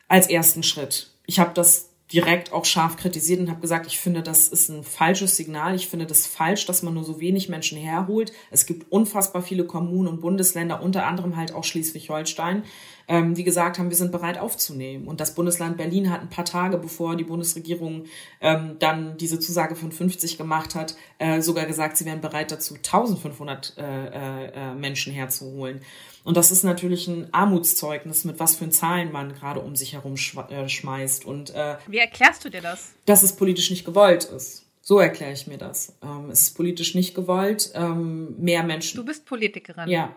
[0.09, 1.11] als ersten Schritt.
[1.27, 4.85] Ich habe das direkt auch scharf kritisiert und habe gesagt, ich finde, das ist ein
[4.85, 5.75] falsches Signal.
[5.75, 8.33] Ich finde das falsch, dass man nur so wenig Menschen herholt.
[8.51, 12.65] Es gibt unfassbar viele Kommunen und Bundesländer, unter anderem halt auch Schleswig-Holstein,
[13.09, 15.09] ähm, die gesagt haben, wir sind bereit aufzunehmen.
[15.09, 18.05] Und das Bundesland Berlin hat ein paar Tage, bevor die Bundesregierung
[18.41, 22.75] ähm, dann diese Zusage von 50 gemacht hat, äh, sogar gesagt, sie wären bereit dazu,
[22.75, 25.81] 1500 äh, äh, äh, Menschen herzuholen.
[26.25, 30.15] Und das ist natürlich ein Armutszeugnis, mit was für Zahlen man gerade um sich herum
[30.15, 31.25] äh, schmeißt.
[31.25, 32.93] Und äh, wie erklärst du dir das?
[33.07, 34.67] Dass es politisch nicht gewollt ist.
[34.85, 35.97] So erkläre ich mir das.
[36.03, 38.97] Ähm, es ist politisch nicht gewollt, ähm, mehr Menschen.
[38.97, 39.89] Du bist Politikerin.
[39.89, 40.15] Ja.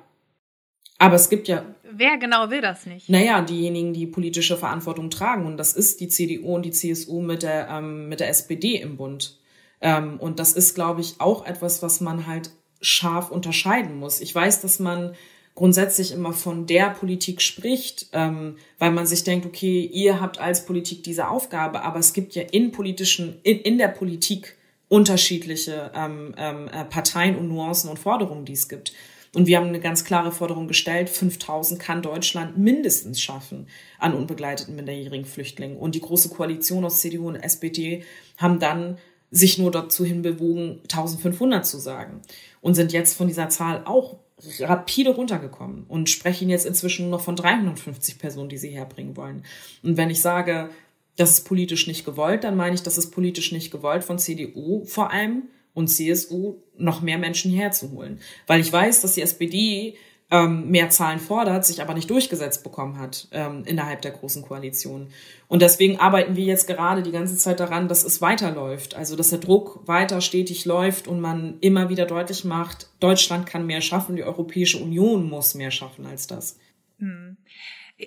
[0.97, 1.65] Aber es gibt ja.
[1.83, 3.09] Wer genau will das nicht?
[3.09, 5.45] Naja, diejenigen, die politische Verantwortung tragen.
[5.45, 8.97] Und das ist die CDU und die CSU mit der, ähm, mit der SPD im
[8.97, 9.37] Bund.
[9.81, 12.49] Ähm, und das ist, glaube ich, auch etwas, was man halt
[12.81, 14.21] scharf unterscheiden muss.
[14.21, 15.15] Ich weiß, dass man
[15.53, 20.65] grundsätzlich immer von der Politik spricht, ähm, weil man sich denkt, okay, ihr habt als
[20.65, 24.57] Politik diese Aufgabe, aber es gibt ja in politischen, in, in der Politik
[24.89, 28.93] unterschiedliche ähm, ähm, äh, Parteien und Nuancen und Forderungen, die es gibt.
[29.35, 33.67] Und wir haben eine ganz klare Forderung gestellt, 5000 kann Deutschland mindestens schaffen
[33.99, 35.77] an unbegleiteten minderjährigen Flüchtlingen.
[35.77, 38.03] Und die Große Koalition aus CDU und SPD
[38.37, 38.97] haben dann
[39.31, 42.21] sich nur dazu hinbewogen, 1500 zu sagen
[42.61, 44.17] und sind jetzt von dieser Zahl auch
[44.59, 49.43] rapide runtergekommen und sprechen jetzt inzwischen noch von 350 Personen, die sie herbringen wollen.
[49.83, 50.69] Und wenn ich sage,
[51.15, 54.83] das ist politisch nicht gewollt, dann meine ich, das ist politisch nicht gewollt von CDU
[54.85, 55.43] vor allem
[55.75, 58.19] und CSU noch mehr Menschen herzuholen.
[58.47, 59.95] Weil ich weiß, dass die SPD
[60.31, 65.09] ähm, mehr Zahlen fordert, sich aber nicht durchgesetzt bekommen hat ähm, innerhalb der großen Koalition.
[65.47, 68.95] Und deswegen arbeiten wir jetzt gerade die ganze Zeit daran, dass es weiterläuft.
[68.95, 73.67] Also dass der Druck weiter stetig läuft und man immer wieder deutlich macht, Deutschland kann
[73.67, 76.57] mehr schaffen, die Europäische Union muss mehr schaffen als das.
[76.97, 77.37] Hm.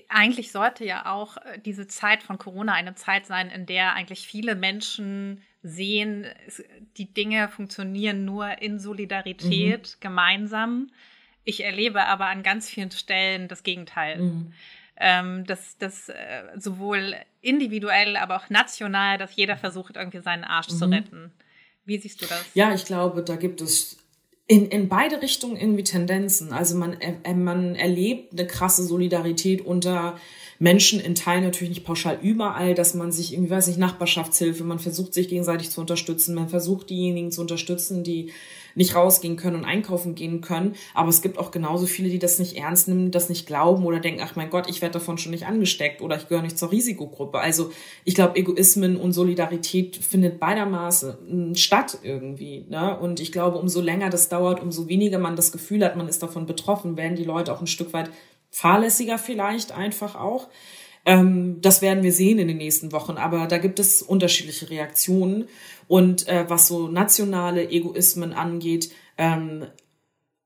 [0.09, 4.27] Eigentlich sollte ja auch äh, diese Zeit von Corona eine Zeit sein, in der eigentlich
[4.27, 6.27] viele Menschen sehen,
[6.97, 10.01] die Dinge funktionieren nur in Solidarität, mhm.
[10.01, 10.91] gemeinsam.
[11.45, 14.19] Ich erlebe aber an ganz vielen Stellen das Gegenteil.
[14.19, 14.53] Mhm.
[15.01, 20.71] ähm, dass das äh, sowohl individuell, aber auch national, dass jeder versucht, irgendwie seinen Arsch
[20.71, 20.77] mhm.
[20.77, 21.33] zu retten.
[21.85, 22.45] Wie siehst du das?
[22.55, 23.97] Ja, ich glaube, da gibt es
[24.49, 26.53] in, in beide Richtungen irgendwie Tendenzen.
[26.53, 30.19] Also man, äh, man erlebt eine krasse Solidarität unter
[30.59, 34.81] Menschen in Teilen natürlich nicht pauschal überall, dass man sich irgendwie, weiß nicht, Nachbarschaftshilfe, man
[34.81, 38.33] versucht sich gegenseitig zu unterstützen, man versucht diejenigen zu unterstützen, die
[38.75, 40.75] nicht rausgehen können und einkaufen gehen können.
[40.95, 43.99] Aber es gibt auch genauso viele, die das nicht ernst nehmen, das nicht glauben oder
[43.99, 46.71] denken, ach mein Gott, ich werde davon schon nicht angesteckt oder ich gehöre nicht zur
[46.71, 47.41] Risikogruppe.
[47.41, 47.73] Also
[48.05, 52.67] ich glaube, Egoismen und Solidarität findet beidermaßen statt irgendwie.
[52.69, 52.97] Ne?
[52.99, 56.23] Und ich glaube, umso länger das dauert, umso weniger man das Gefühl hat, man ist
[56.23, 58.11] davon betroffen, werden die Leute auch ein Stück weit
[58.51, 60.49] fahrlässiger vielleicht einfach auch.
[61.05, 65.49] Ähm, das werden wir sehen in den nächsten Wochen, aber da gibt es unterschiedliche Reaktionen.
[65.87, 69.67] Und äh, was so nationale Egoismen angeht, ähm,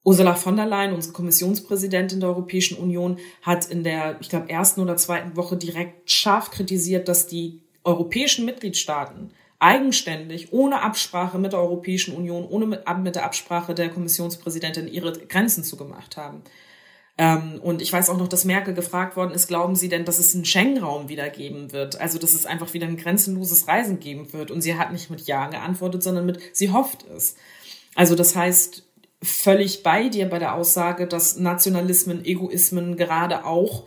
[0.04, 4.80] Ursula von der Leyen, unsere Kommissionspräsidentin der Europäischen Union, hat in der, ich glaube, ersten
[4.80, 11.60] oder zweiten Woche direkt scharf kritisiert, dass die europäischen Mitgliedstaaten eigenständig, ohne Absprache mit der
[11.60, 16.42] Europäischen Union, ohne mit, mit der Absprache der Kommissionspräsidentin ihre Grenzen zugemacht haben.
[17.22, 20.18] Ähm, und ich weiß auch noch, dass Merkel gefragt worden ist, glauben Sie denn, dass
[20.18, 22.00] es einen Schengen-Raum wieder geben wird?
[22.00, 24.50] Also, dass es einfach wieder ein grenzenloses Reisen geben wird?
[24.50, 27.36] Und sie hat nicht mit Ja geantwortet, sondern mit, sie hofft es.
[27.94, 28.82] Also, das heißt,
[29.22, 33.84] völlig bei dir bei der Aussage, dass Nationalismen, Egoismen gerade auch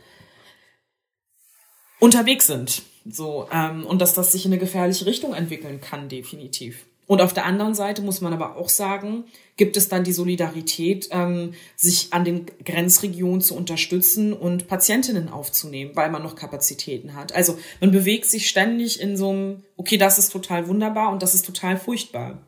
[1.99, 2.83] unterwegs sind.
[3.03, 6.85] So, ähm, und dass das sich in eine gefährliche Richtung entwickeln kann, definitiv.
[7.07, 9.25] Und auf der anderen Seite muss man aber auch sagen,
[9.57, 15.91] gibt es dann die Solidarität, ähm, sich an den Grenzregionen zu unterstützen und Patientinnen aufzunehmen,
[15.95, 17.33] weil man noch Kapazitäten hat.
[17.33, 21.35] Also man bewegt sich ständig in so einem, okay, das ist total wunderbar und das
[21.35, 22.41] ist total furchtbar.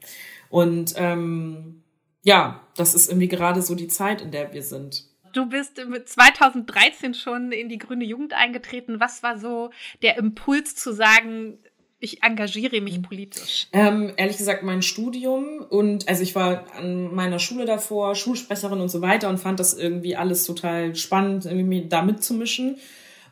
[0.50, 1.84] Und ähm,
[2.24, 5.06] ja, das ist irgendwie gerade so die Zeit, in der wir sind.
[5.34, 9.00] Du bist 2013 schon in die Grüne Jugend eingetreten.
[9.00, 9.70] Was war so
[10.02, 11.60] der Impuls zu sagen,
[12.00, 13.68] ich engagiere mich politisch?
[13.74, 18.90] Ähm, ehrlich gesagt, mein Studium und also ich war an meiner Schule davor, Schulsprecherin und
[18.90, 22.78] so weiter und fand das irgendwie alles total spannend, irgendwie da mitzumischen.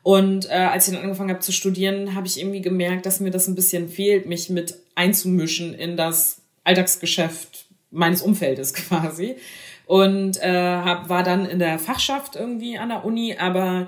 [0.01, 3.31] Und äh, als ich dann angefangen habe zu studieren, habe ich irgendwie gemerkt, dass mir
[3.31, 9.35] das ein bisschen fehlt, mich mit einzumischen in das Alltagsgeschäft meines Umfeldes quasi.
[9.85, 13.87] Und äh, hab, war dann in der Fachschaft irgendwie an der Uni, aber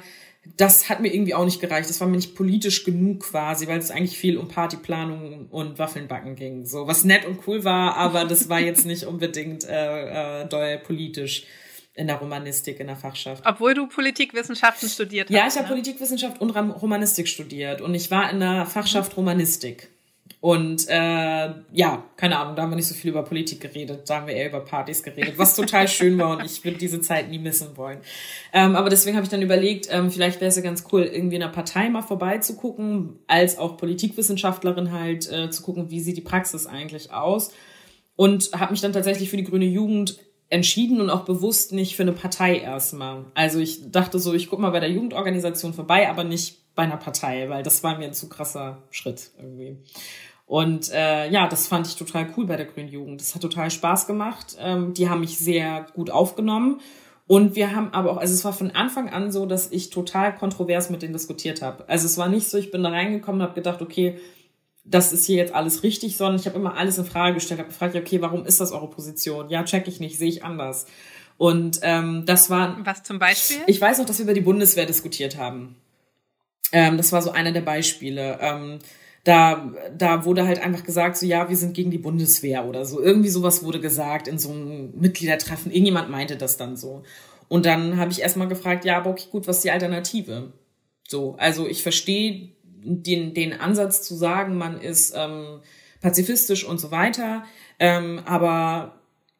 [0.55, 1.89] das hat mir irgendwie auch nicht gereicht.
[1.89, 6.36] Das war mir nicht politisch genug quasi, weil es eigentlich viel um Partyplanung und Waffelnbacken
[6.36, 6.65] ging.
[6.65, 10.79] So, was nett und cool war, aber das war jetzt nicht unbedingt äh, äh, doll
[10.79, 11.45] politisch
[11.93, 13.43] in der Romanistik, in der Fachschaft.
[13.45, 15.36] Obwohl du Politikwissenschaften studiert hast.
[15.36, 15.69] Ja, ich habe ne?
[15.69, 19.89] Politikwissenschaft und Romanistik studiert und ich war in der Fachschaft Romanistik.
[20.47, 24.15] Und äh, ja, keine Ahnung, da haben wir nicht so viel über Politik geredet, da
[24.15, 27.29] haben wir eher über Partys geredet, was total schön war und ich würde diese Zeit
[27.29, 27.97] nie missen wollen.
[28.53, 31.36] Ähm, aber deswegen habe ich dann überlegt, ähm, vielleicht wäre es ja ganz cool, irgendwie
[31.36, 36.21] in einer Partei mal vorbeizugucken, als auch Politikwissenschaftlerin halt äh, zu gucken, wie sieht die
[36.21, 37.51] Praxis eigentlich aus.
[38.15, 42.03] Und habe mich dann tatsächlich für die Grüne Jugend entschieden und auch bewusst nicht für
[42.03, 43.25] eine Partei erstmal.
[43.33, 46.95] Also ich dachte so, ich guck mal bei der Jugendorganisation vorbei, aber nicht bei einer
[46.95, 49.75] Partei, weil das war mir ein zu krasser Schritt irgendwie.
[50.47, 53.19] Und äh, ja, das fand ich total cool bei der Grünen Jugend.
[53.19, 54.55] Das hat total Spaß gemacht.
[54.60, 56.79] Ähm, die haben mich sehr gut aufgenommen.
[57.27, 60.33] Und wir haben aber auch, also es war von Anfang an so, dass ich total
[60.33, 61.88] kontrovers mit denen diskutiert habe.
[61.89, 64.17] Also es war nicht so, ich bin da reingekommen und habe gedacht, okay,
[64.86, 67.67] das ist hier jetzt alles richtig, sondern ich habe immer alles in Frage gestellt, habe
[67.67, 69.49] gefragt, okay, warum ist das eure Position?
[69.49, 70.86] Ja, check ich nicht, sehe ich anders.
[71.38, 72.77] Und ähm, das war.
[72.86, 73.57] Was zum Beispiel?
[73.67, 75.75] Ich weiß noch, dass wir über die Bundeswehr diskutiert haben.
[76.71, 78.39] Ähm, das war so einer der Beispiele.
[78.41, 78.79] Ähm,
[79.27, 83.01] da, da wurde halt einfach gesagt, so ja, wir sind gegen die Bundeswehr oder so.
[83.01, 85.69] Irgendwie sowas wurde gesagt in so einem Mitgliedertreffen.
[85.69, 87.03] Irgendjemand meinte das dann so.
[87.49, 90.53] Und dann habe ich erstmal gefragt, ja, aber okay, gut, was ist die Alternative?
[91.09, 95.59] So, also ich verstehe den, den Ansatz zu sagen, man ist ähm,
[95.99, 97.43] pazifistisch und so weiter,
[97.79, 98.96] ähm, aber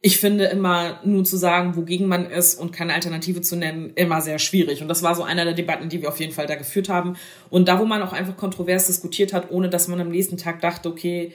[0.08, 4.22] ich finde immer nur zu sagen, wogegen man ist und keine Alternative zu nennen, immer
[4.22, 4.82] sehr schwierig.
[4.82, 7.18] Und das war so einer der Debatten, die wir auf jeden Fall da geführt haben.
[7.50, 10.62] Und da, wo man auch einfach kontrovers diskutiert hat, ohne dass man am nächsten Tag
[10.62, 11.34] dachte, okay,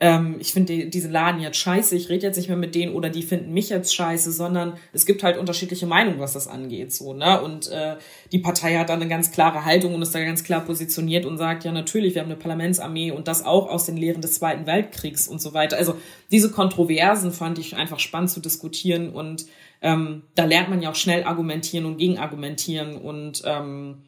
[0.00, 2.94] ähm, ich finde die, diesen Laden jetzt scheiße, ich rede jetzt nicht mehr mit denen
[2.94, 6.92] oder die finden mich jetzt scheiße, sondern es gibt halt unterschiedliche Meinungen, was das angeht.
[6.92, 7.96] so ne Und äh,
[8.30, 11.36] die Partei hat da eine ganz klare Haltung und ist da ganz klar positioniert und
[11.36, 14.66] sagt, ja natürlich, wir haben eine Parlamentsarmee und das auch aus den Lehren des Zweiten
[14.66, 15.76] Weltkriegs und so weiter.
[15.76, 15.96] Also
[16.30, 19.46] diese Kontroversen fand ich einfach spannend zu diskutieren und
[19.82, 24.02] ähm, da lernt man ja auch schnell argumentieren und gegenargumentieren und ähm,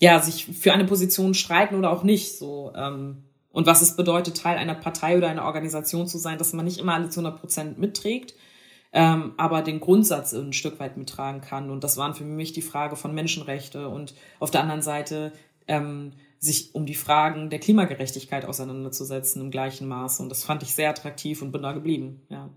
[0.00, 2.38] ja, sich für eine Position streiten oder auch nicht.
[2.38, 3.24] So, ähm,
[3.58, 6.78] und was es bedeutet, Teil einer Partei oder einer Organisation zu sein, dass man nicht
[6.78, 8.36] immer alle zu 100 Prozent mitträgt.
[8.92, 11.68] ähm, aber den Grundsatz ein Stück weit mittragen kann.
[11.68, 15.32] Und das waren für mich die Frage von Menschenrechte und auf der anderen Seite
[15.66, 20.22] ähm, sich um die Fragen der Klimagerechtigkeit auseinanderzusetzen im gleichen Maße.
[20.22, 22.50] Und das fand ich sehr attraktiv und bin da geblieben, ja.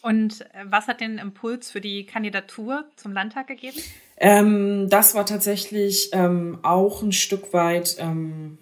[0.00, 3.80] Und äh, was hat den Impuls für die Kandidatur zum Landtag gegeben?
[4.16, 8.58] Ähm, das war tatsächlich ähm, auch ein Stück weit ähm,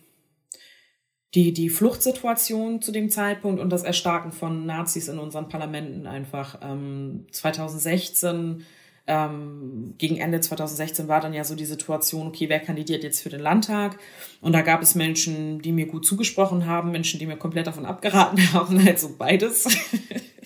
[1.35, 6.61] die, die Fluchtsituation zu dem Zeitpunkt und das Erstarken von Nazis in unseren Parlamenten einfach.
[6.63, 8.65] Ähm, 2016,
[9.07, 13.31] ähm, gegen Ende 2016 war dann ja so die Situation, okay, wer kandidiert jetzt für
[13.31, 13.99] den Landtag?
[14.41, 17.85] Und da gab es Menschen, die mir gut zugesprochen haben, Menschen, die mir komplett davon
[17.85, 19.67] abgeraten haben, also beides.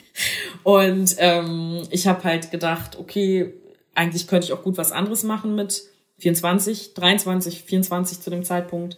[0.63, 3.53] und ähm, ich habe halt gedacht, okay,
[3.95, 5.83] eigentlich könnte ich auch gut was anderes machen mit
[6.19, 8.97] 24, 23, 24 zu dem Zeitpunkt.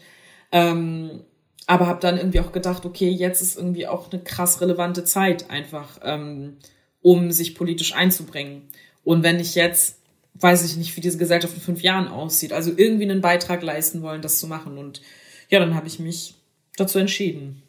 [0.52, 1.22] Ähm,
[1.70, 5.50] aber habe dann irgendwie auch gedacht, okay, jetzt ist irgendwie auch eine krass relevante Zeit
[5.50, 6.56] einfach, ähm,
[7.00, 8.68] um sich politisch einzubringen.
[9.04, 10.00] Und wenn ich jetzt,
[10.34, 14.02] weiß ich nicht, wie diese Gesellschaft in fünf Jahren aussieht, also irgendwie einen Beitrag leisten
[14.02, 14.78] wollen, das zu machen.
[14.78, 15.00] Und
[15.48, 16.34] ja, dann habe ich mich
[16.76, 17.62] dazu entschieden.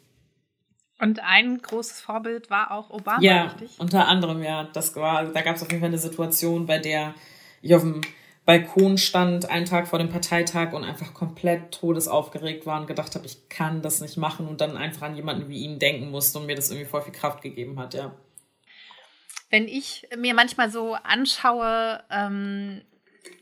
[0.98, 3.70] Und ein großes Vorbild war auch Obama, ja, richtig?
[3.78, 4.68] unter anderem, ja.
[4.72, 7.14] Das war, da gab es auf jeden Fall eine Situation, bei der
[7.60, 8.00] ich auf dem
[8.44, 13.24] Balkon stand, einen Tag vor dem Parteitag und einfach komplett todesaufgeregt war und gedacht habe,
[13.24, 16.46] ich kann das nicht machen und dann einfach an jemanden wie ihn denken musste und
[16.46, 18.12] mir das irgendwie voll viel Kraft gegeben hat, ja.
[19.48, 22.82] Wenn ich mir manchmal so anschaue, ähm,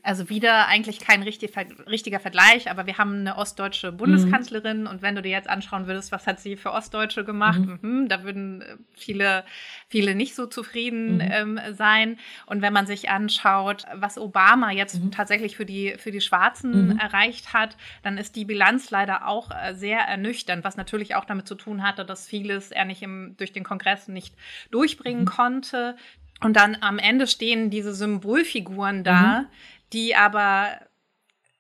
[0.03, 1.53] also wieder eigentlich kein richtig,
[1.87, 4.87] richtiger Vergleich, aber wir haben eine ostdeutsche Bundeskanzlerin mhm.
[4.87, 7.79] und wenn du dir jetzt anschauen würdest, was hat sie für Ostdeutsche gemacht, mhm.
[7.83, 9.45] Mhm, da würden äh, viele,
[9.89, 11.21] viele nicht so zufrieden mhm.
[11.21, 12.19] ähm, sein.
[12.47, 15.11] Und wenn man sich anschaut, was Obama jetzt mhm.
[15.11, 16.99] tatsächlich für die, für die Schwarzen mhm.
[16.99, 21.47] erreicht hat, dann ist die Bilanz leider auch äh, sehr ernüchternd, was natürlich auch damit
[21.47, 24.35] zu tun hatte, dass vieles er nicht im, durch den Kongress nicht
[24.71, 25.97] durchbringen konnte.
[26.41, 29.47] Und dann am Ende stehen diese Symbolfiguren da,
[29.93, 30.81] die aber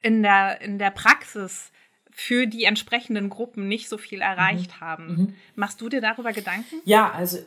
[0.03, 1.71] in der, in der Praxis
[2.11, 4.81] für die entsprechenden Gruppen nicht so viel erreicht mhm.
[4.81, 5.07] haben.
[5.07, 5.35] Mhm.
[5.55, 6.77] Machst du dir darüber Gedanken?
[6.85, 7.39] Ja, also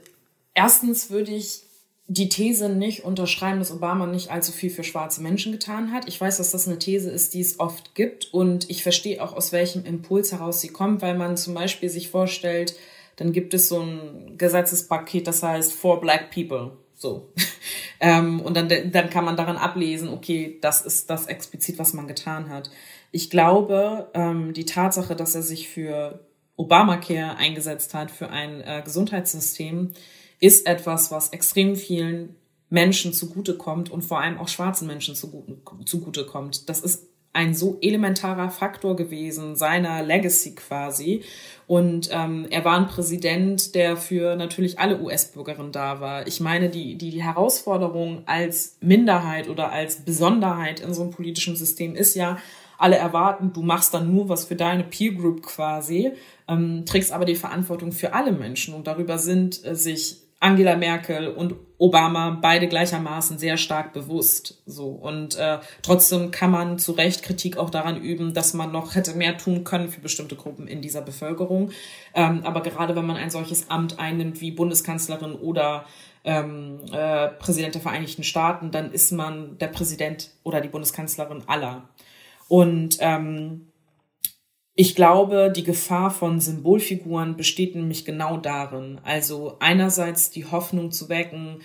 [0.53, 1.63] erstens würde ich
[2.07, 6.07] die These nicht unterschreiben, dass Obama nicht allzu viel für schwarze Menschen getan hat.
[6.07, 9.33] Ich weiß, dass das eine These ist, die es oft gibt und ich verstehe auch,
[9.33, 12.75] aus welchem Impuls heraus sie kommt, weil man zum Beispiel sich vorstellt,
[13.15, 16.77] dann gibt es so ein Gesetzespaket, das heißt For Black People.
[17.03, 17.33] So.
[17.99, 22.07] ähm, und dann, dann kann man daran ablesen, okay, das ist das explizit, was man
[22.07, 22.71] getan hat.
[23.11, 28.81] Ich glaube, ähm, die Tatsache, dass er sich für Obamacare eingesetzt hat, für ein äh,
[28.85, 29.91] Gesundheitssystem,
[30.39, 32.37] ist etwas, was extrem vielen
[32.69, 36.69] Menschen zugutekommt und vor allem auch schwarzen Menschen zugutekommt.
[36.69, 41.23] Das ist ein so elementarer Faktor gewesen seiner Legacy quasi.
[41.65, 46.27] Und ähm, er war ein Präsident, der für natürlich alle US-Bürgerinnen da war.
[46.27, 51.55] Ich meine, die, die, die Herausforderung als Minderheit oder als Besonderheit in so einem politischen
[51.55, 52.37] System ist ja,
[52.77, 56.11] alle erwarten, du machst dann nur was für deine Peer Group quasi,
[56.49, 58.73] ähm, trägst aber die Verantwortung für alle Menschen.
[58.73, 64.61] Und darüber sind äh, sich Angela Merkel und Obama beide gleichermaßen sehr stark bewusst.
[64.65, 68.95] So und äh, trotzdem kann man zu Recht Kritik auch daran üben, dass man noch
[68.95, 71.71] hätte mehr tun können für bestimmte Gruppen in dieser Bevölkerung.
[72.13, 75.85] Ähm, aber gerade wenn man ein solches Amt einnimmt wie Bundeskanzlerin oder
[76.25, 81.87] ähm, äh, Präsident der Vereinigten Staaten, dann ist man der Präsident oder die Bundeskanzlerin aller.
[82.49, 83.72] Und ähm,
[84.75, 88.99] ich glaube, die Gefahr von Symbolfiguren besteht nämlich genau darin.
[89.03, 91.61] Also einerseits die Hoffnung zu wecken,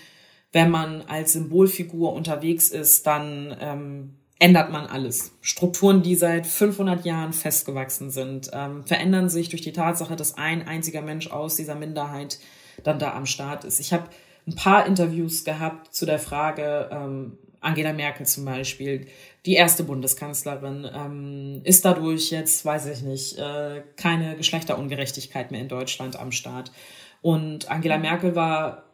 [0.53, 5.33] wenn man als Symbolfigur unterwegs ist, dann ähm, ändert man alles.
[5.41, 10.67] Strukturen, die seit 500 Jahren festgewachsen sind, ähm, verändern sich durch die Tatsache, dass ein
[10.67, 12.39] einziger Mensch aus dieser Minderheit
[12.85, 13.81] dann da am Start ist.
[13.81, 14.09] Ich habe
[14.47, 19.07] ein paar Interviews gehabt zu der Frage, ähm, Angela Merkel zum Beispiel,
[19.49, 25.69] die erste Bundeskanzlerin, ähm, ist dadurch jetzt, weiß ich nicht, äh, keine Geschlechterungerechtigkeit mehr in
[25.69, 26.71] Deutschland am Start.
[27.23, 28.85] Und Angela Merkel war,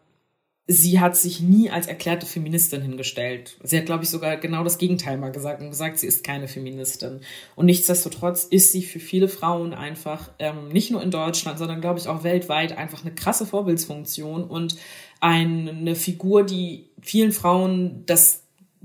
[0.69, 3.59] sie hat sich nie als erklärte Feministin hingestellt.
[3.65, 6.47] Sie hat, glaube ich, sogar genau das Gegenteil mal gesagt und gesagt, sie ist keine
[6.47, 7.23] Feministin.
[7.57, 11.99] Und nichtsdestotrotz ist sie für viele Frauen einfach, ähm, nicht nur in Deutschland, sondern, glaube
[11.99, 14.77] ich, auch weltweit einfach eine krasse Vorbildsfunktion und
[15.19, 18.44] eine Figur, die vielen Frauen das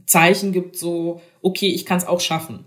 [0.10, 2.65] Zeichen gibt, so, okay, ich kann es auch schaffen.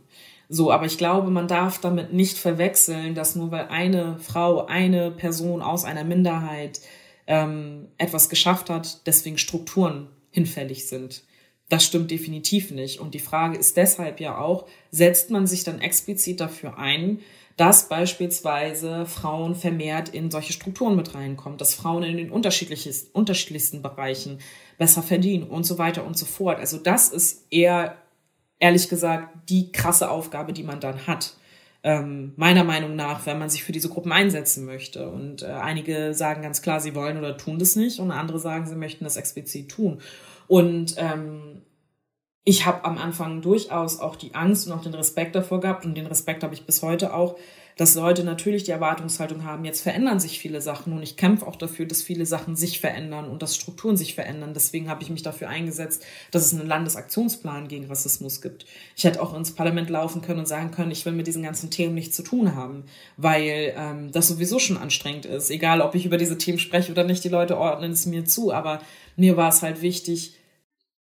[0.48, 5.10] So, aber ich glaube, man darf damit nicht verwechseln, dass nur weil eine Frau, eine
[5.10, 6.80] Person aus einer Minderheit
[7.26, 11.24] ähm, etwas geschafft hat, deswegen Strukturen hinfällig sind.
[11.68, 13.00] Das stimmt definitiv nicht.
[13.00, 17.20] Und die Frage ist deshalb ja auch, setzt man sich dann explizit dafür ein,
[17.56, 24.38] dass beispielsweise Frauen vermehrt in solche Strukturen mit reinkommen, dass Frauen in den unterschiedlichsten Bereichen
[24.78, 26.58] besser verdienen und so weiter und so fort.
[26.58, 27.96] Also das ist eher,
[28.58, 31.36] ehrlich gesagt, die krasse Aufgabe, die man dann hat.
[31.84, 35.08] Ähm, meiner Meinung nach, wenn man sich für diese Gruppen einsetzen möchte.
[35.10, 38.66] Und äh, einige sagen ganz klar, sie wollen oder tun das nicht und andere sagen,
[38.66, 40.00] sie möchten das explizit tun.
[40.46, 41.62] Und ähm,
[42.44, 45.94] ich habe am Anfang durchaus auch die Angst und auch den Respekt davor gehabt und
[45.94, 47.36] den Respekt habe ich bis heute auch,
[47.76, 51.56] dass Leute natürlich die Erwartungshaltung haben, jetzt verändern sich viele Sachen und ich kämpfe auch
[51.56, 54.52] dafür, dass viele Sachen sich verändern und dass Strukturen sich verändern.
[54.54, 58.66] Deswegen habe ich mich dafür eingesetzt, dass es einen Landesaktionsplan gegen Rassismus gibt.
[58.94, 61.70] Ich hätte auch ins Parlament laufen können und sagen können, ich will mit diesen ganzen
[61.70, 62.84] Themen nichts zu tun haben,
[63.16, 65.50] weil ähm, das sowieso schon anstrengend ist.
[65.50, 68.52] Egal, ob ich über diese Themen spreche oder nicht, die Leute ordnen es mir zu,
[68.52, 68.82] aber
[69.16, 70.34] mir war es halt wichtig,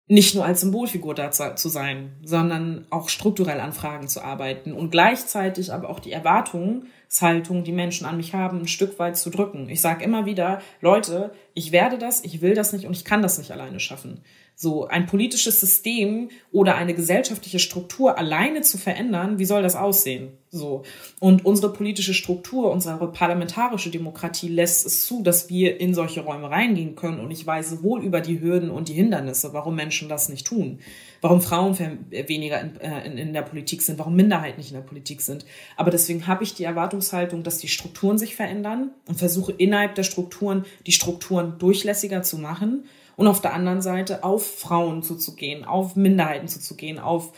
[0.08, 4.90] nicht nur als Symbolfigur da zu sein, sondern auch strukturell an Fragen zu arbeiten und
[4.90, 9.68] gleichzeitig aber auch die Erwartungshaltung, die Menschen an mich haben, ein Stück weit zu drücken.
[9.68, 13.22] Ich sage immer wieder, Leute, ich werde das, ich will das nicht und ich kann
[13.22, 14.22] das nicht alleine schaffen.
[14.62, 20.34] So ein politisches System oder eine gesellschaftliche Struktur alleine zu verändern, wie soll das aussehen?
[20.50, 20.84] So.
[21.18, 26.48] Und unsere politische Struktur, unsere parlamentarische Demokratie lässt es zu, dass wir in solche Räume
[26.48, 27.18] reingehen können.
[27.18, 30.78] Und ich weiß wohl über die Hürden und die Hindernisse, warum Menschen das nicht tun.
[31.20, 31.76] Warum Frauen
[32.10, 35.44] weniger in, äh, in, in der Politik sind, warum Minderheiten nicht in der Politik sind.
[35.76, 40.04] Aber deswegen habe ich die Erwartungshaltung, dass die Strukturen sich verändern und versuche innerhalb der
[40.04, 42.84] Strukturen die Strukturen durchlässiger zu machen
[43.16, 47.32] und auf der anderen Seite auf Frauen zuzugehen, auf Minderheiten zuzugehen, auf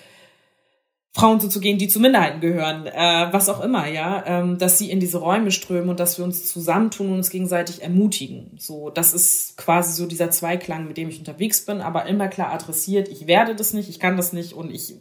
[1.17, 4.99] Frauen zuzugehen, die zu Minderheiten gehören, äh, was auch immer, ja, ähm, dass sie in
[4.99, 8.57] diese Räume strömen und dass wir uns zusammentun und uns gegenseitig ermutigen.
[8.59, 12.53] So, das ist quasi so dieser Zweiklang, mit dem ich unterwegs bin, aber immer klar
[12.53, 14.95] adressiert, ich werde das nicht, ich kann das nicht und ich,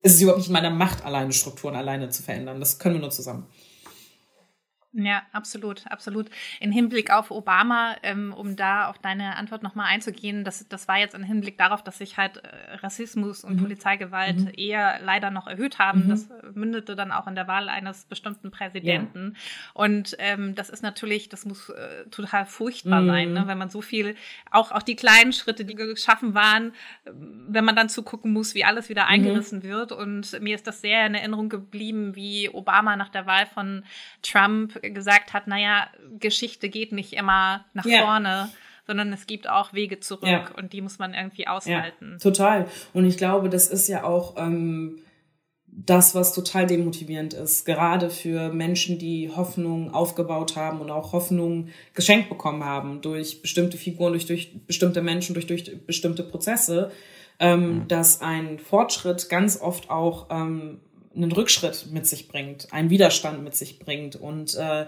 [0.00, 2.60] es ist überhaupt nicht in meiner Macht, alleine Strukturen alleine zu verändern.
[2.60, 3.48] Das können wir nur zusammen.
[4.92, 6.30] Ja, absolut, absolut.
[6.58, 10.98] In Hinblick auf Obama, ähm, um da auf deine Antwort nochmal einzugehen, das, das war
[10.98, 13.62] jetzt im Hinblick darauf, dass sich halt äh, Rassismus und mhm.
[13.62, 14.52] Polizeigewalt mhm.
[14.56, 16.06] eher leider noch erhöht haben.
[16.06, 16.08] Mhm.
[16.08, 19.34] Das mündete dann auch in der Wahl eines bestimmten Präsidenten.
[19.36, 19.40] Ja.
[19.74, 23.42] Und ähm, das ist natürlich, das muss äh, total furchtbar sein, ne?
[23.42, 23.46] Mhm.
[23.46, 24.16] wenn man so viel,
[24.50, 26.72] auch, auch die kleinen Schritte, die geschaffen waren,
[27.04, 29.10] wenn man dann zugucken muss, wie alles wieder mhm.
[29.10, 29.92] eingerissen wird.
[29.92, 33.84] Und mir ist das sehr in Erinnerung geblieben, wie Obama nach der Wahl von
[34.22, 38.02] Trump gesagt hat, naja, Geschichte geht nicht immer nach ja.
[38.02, 38.50] vorne,
[38.86, 40.50] sondern es gibt auch Wege zurück ja.
[40.56, 42.12] und die muss man irgendwie aushalten.
[42.12, 42.66] Ja, total.
[42.92, 45.00] Und ich glaube, das ist ja auch ähm,
[45.72, 51.68] das, was total demotivierend ist, gerade für Menschen, die Hoffnung aufgebaut haben und auch Hoffnung
[51.94, 56.90] geschenkt bekommen haben durch bestimmte Figuren, durch, durch bestimmte Menschen, durch, durch bestimmte Prozesse,
[57.38, 57.88] ähm, mhm.
[57.88, 60.80] dass ein Fortschritt ganz oft auch ähm,
[61.14, 64.16] einen Rückschritt mit sich bringt, einen Widerstand mit sich bringt.
[64.16, 64.86] Und äh,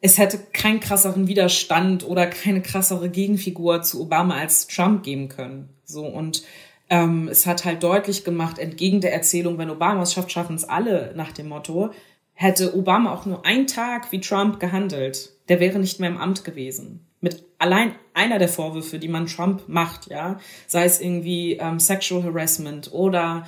[0.00, 5.70] es hätte keinen krasseren Widerstand oder keine krassere Gegenfigur zu Obama als Trump geben können.
[5.84, 6.42] So und
[6.88, 10.64] ähm, es hat halt deutlich gemacht, entgegen der Erzählung, wenn Obama es schafft, schaffen es
[10.64, 11.90] alle nach dem Motto,
[12.34, 16.44] hätte Obama auch nur einen Tag wie Trump gehandelt, der wäre nicht mehr im Amt
[16.44, 17.06] gewesen.
[17.20, 22.22] Mit allein einer der Vorwürfe, die man Trump macht, ja, sei es irgendwie ähm, Sexual
[22.22, 23.46] Harassment oder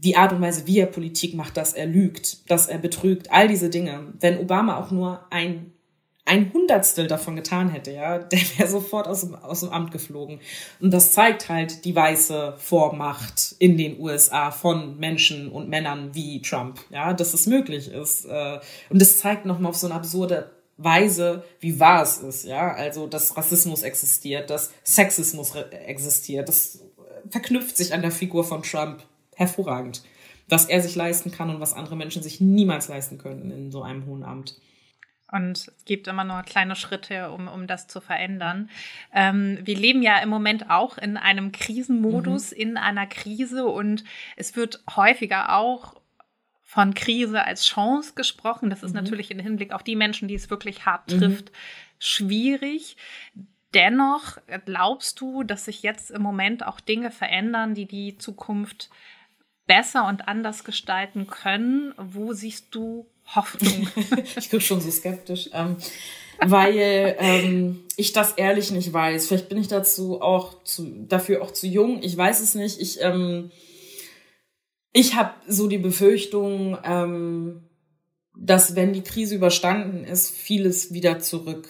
[0.00, 3.48] die Art und Weise, wie er Politik macht, dass er lügt, dass er betrügt, all
[3.48, 4.12] diese Dinge.
[4.20, 5.72] Wenn Obama auch nur ein
[6.28, 10.40] ein Hundertstel davon getan hätte, ja, der wäre sofort aus dem, aus dem Amt geflogen.
[10.78, 16.42] Und das zeigt halt die weiße Vormacht in den USA von Menschen und Männern wie
[16.42, 18.26] Trump, ja, dass es möglich ist.
[18.26, 22.72] Äh, und das zeigt nochmal auf so eine absurde Weise, wie wahr es ist, ja,
[22.72, 26.84] also dass Rassismus existiert, dass Sexismus existiert, das
[27.30, 29.02] verknüpft sich an der Figur von Trump
[29.38, 30.02] hervorragend.
[30.48, 33.82] Was er sich leisten kann und was andere Menschen sich niemals leisten können in so
[33.82, 34.56] einem hohen Amt.
[35.30, 38.70] Und es gibt immer nur kleine Schritte, um, um das zu verändern.
[39.12, 42.56] Ähm, wir leben ja im Moment auch in einem Krisenmodus, mhm.
[42.56, 44.04] in einer Krise und
[44.36, 46.00] es wird häufiger auch
[46.62, 48.70] von Krise als Chance gesprochen.
[48.70, 49.02] Das ist mhm.
[49.02, 51.18] natürlich im Hinblick auf die Menschen, die es wirklich hart mhm.
[51.18, 51.56] trifft, mhm.
[51.98, 52.96] schwierig.
[53.74, 58.88] Dennoch glaubst du, dass sich jetzt im Moment auch Dinge verändern, die die Zukunft
[59.68, 61.94] besser und anders gestalten können?
[61.96, 63.06] Wo siehst du
[63.36, 63.86] Hoffnung?
[64.36, 65.50] ich bin schon so skeptisch.
[65.52, 65.76] Ähm,
[66.40, 69.28] weil ähm, ich das ehrlich nicht weiß.
[69.28, 72.02] Vielleicht bin ich dazu auch zu, dafür auch zu jung.
[72.02, 72.80] Ich weiß es nicht.
[72.80, 73.50] Ich, ähm,
[74.92, 77.64] ich habe so die Befürchtung, ähm,
[78.36, 81.68] dass wenn die Krise überstanden ist, vieles wieder zurück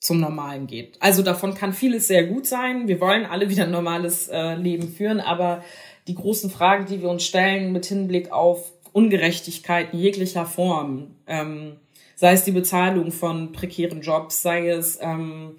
[0.00, 0.96] zum Normalen geht.
[1.00, 2.86] Also davon kann vieles sehr gut sein.
[2.86, 5.64] Wir wollen alle wieder ein normales äh, Leben führen, aber
[6.08, 11.76] die großen Fragen, die wir uns stellen mit Hinblick auf Ungerechtigkeiten jeglicher Form, ähm,
[12.16, 15.56] sei es die Bezahlung von prekären Jobs, sei es ähm,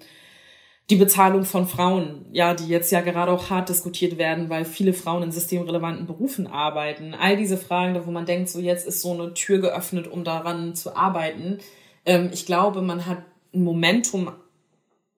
[0.90, 4.92] die Bezahlung von Frauen, ja, die jetzt ja gerade auch hart diskutiert werden, weil viele
[4.92, 7.14] Frauen in systemrelevanten Berufen arbeiten.
[7.14, 10.74] All diese Fragen, wo man denkt, so jetzt ist so eine Tür geöffnet, um daran
[10.74, 11.58] zu arbeiten.
[12.04, 13.18] Ähm, ich glaube, man hat
[13.54, 14.32] ein Momentum,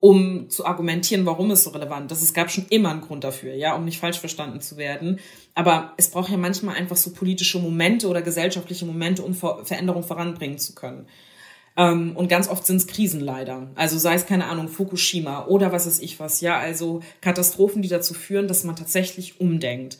[0.03, 2.21] um zu argumentieren, warum es so relevant ist.
[2.21, 5.21] Es gab schon immer einen Grund dafür, ja, um nicht falsch verstanden zu werden.
[5.55, 10.57] Aber es braucht ja manchmal einfach so politische Momente oder gesellschaftliche Momente, um Veränderung voranbringen
[10.57, 11.07] zu können.
[11.77, 13.69] Ähm, und ganz oft sind es Krisen leider.
[13.75, 16.41] Also sei es, keine Ahnung, Fukushima oder was weiß ich was.
[16.41, 19.99] Ja, also Katastrophen, die dazu führen, dass man tatsächlich umdenkt.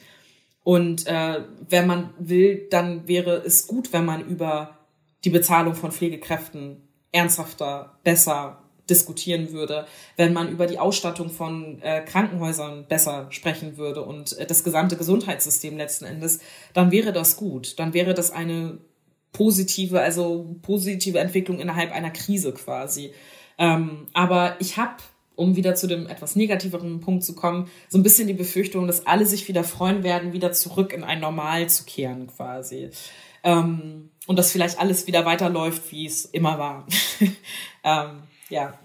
[0.64, 4.76] Und äh, wenn man will, dann wäre es gut, wenn man über
[5.24, 12.02] die Bezahlung von Pflegekräften ernsthafter, besser diskutieren würde, wenn man über die Ausstattung von äh,
[12.02, 16.40] Krankenhäusern besser sprechen würde und äh, das gesamte Gesundheitssystem letzten Endes,
[16.72, 17.78] dann wäre das gut.
[17.78, 18.78] Dann wäre das eine
[19.32, 23.12] positive, also positive Entwicklung innerhalb einer Krise quasi.
[23.58, 24.96] Ähm, aber ich habe,
[25.34, 29.06] um wieder zu dem etwas negativeren Punkt zu kommen, so ein bisschen die Befürchtung, dass
[29.06, 32.90] alle sich wieder freuen werden, wieder zurück in ein Normal zu kehren quasi.
[33.42, 36.86] Ähm, und dass vielleicht alles wieder weiterläuft, wie es immer war.
[37.84, 38.78] ähm, ja.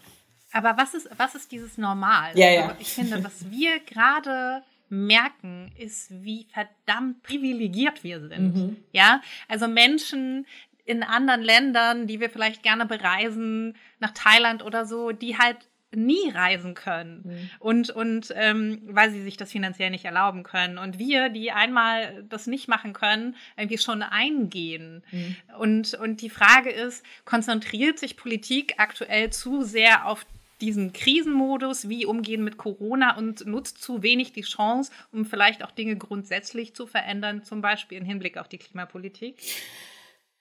[0.52, 2.38] Aber was ist, was ist dieses Normal?
[2.38, 2.62] Ja, ja.
[2.70, 8.56] Also ich finde, was wir gerade merken, ist, wie verdammt privilegiert wir sind.
[8.56, 8.78] Mhm.
[8.92, 10.48] Ja, also Menschen
[10.86, 16.30] in anderen Ländern, die wir vielleicht gerne bereisen, nach Thailand oder so, die halt nie
[16.34, 17.50] reisen können mhm.
[17.60, 22.24] und und ähm, weil sie sich das finanziell nicht erlauben können und wir die einmal
[22.30, 25.36] das nicht machen können irgendwie schon eingehen mhm.
[25.58, 30.26] und und die Frage ist konzentriert sich Politik aktuell zu sehr auf
[30.62, 35.72] diesen Krisenmodus, wie umgehen mit Corona und nutzt zu wenig die Chance, um vielleicht auch
[35.72, 39.36] Dinge grundsätzlich zu verändern, zum Beispiel im Hinblick auf die Klimapolitik?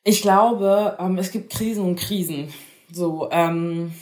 [0.04, 2.52] Ich glaube, ähm, es gibt Krisen und Krisen.
[2.90, 3.92] So, ähm,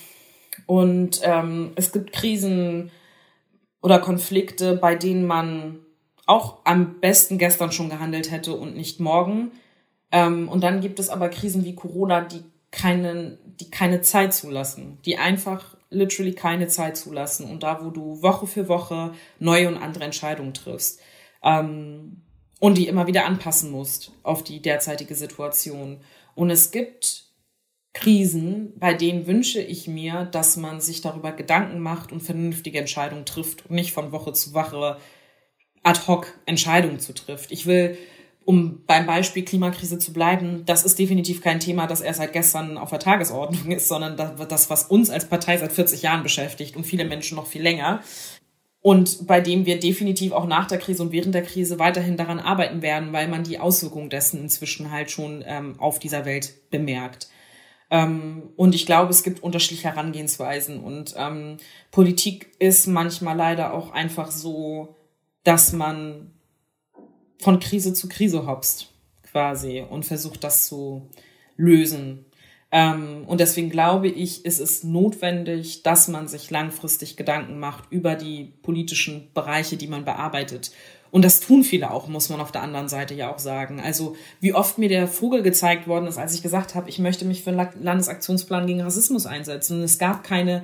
[0.65, 2.91] und ähm, es gibt Krisen
[3.83, 5.81] oder Konflikte, bei denen man
[6.27, 9.53] auch am besten gestern schon gehandelt hätte und nicht morgen.
[10.11, 14.99] Ähm, und dann gibt es aber Krisen wie Corona, die keinen, die keine Zeit zulassen,
[15.05, 17.49] die einfach literally keine Zeit zulassen.
[17.49, 21.01] Und da, wo du Woche für Woche neue und andere Entscheidungen triffst
[21.43, 22.23] ähm,
[22.59, 26.01] und die immer wieder anpassen musst auf die derzeitige Situation.
[26.35, 27.26] Und es gibt
[27.97, 33.25] Krisen, bei denen wünsche ich mir, dass man sich darüber Gedanken macht und vernünftige Entscheidungen
[33.25, 34.99] trifft und nicht von Woche zu Woche
[35.83, 37.53] ad hoc Entscheidungen zu trifft.
[37.53, 37.97] Ich will
[38.45, 42.79] um beim Beispiel Klimakrise zu bleiben, das ist definitiv kein Thema, das erst seit gestern
[42.79, 46.85] auf der Tagesordnung ist, sondern das, was uns als Partei seit 40 Jahren beschäftigt und
[46.85, 48.03] viele Menschen noch viel länger.
[48.83, 52.39] Und bei dem wir definitiv auch nach der Krise und während der Krise weiterhin daran
[52.39, 57.29] arbeiten werden, weil man die Auswirkungen dessen inzwischen halt schon ähm, auf dieser Welt bemerkt.
[57.91, 60.81] Ähm, und ich glaube, es gibt unterschiedliche Herangehensweisen.
[60.81, 61.59] Und ähm,
[61.91, 64.97] Politik ist manchmal leider auch einfach so,
[65.45, 66.33] dass man
[67.39, 68.89] von Krise zu Krise hopst,
[69.23, 71.09] quasi, und versucht das zu
[71.57, 72.25] lösen.
[72.73, 78.17] Ähm, und deswegen glaube ich, ist es notwendig, dass man sich langfristig Gedanken macht über
[78.17, 80.73] die politischen Bereiche, die man bearbeitet.
[81.11, 83.81] Und das tun viele auch, muss man auf der anderen Seite ja auch sagen.
[83.81, 87.25] Also wie oft mir der Vogel gezeigt worden ist, als ich gesagt habe, ich möchte
[87.25, 89.79] mich für einen Landesaktionsplan gegen Rassismus einsetzen.
[89.79, 90.63] Und es gab keine,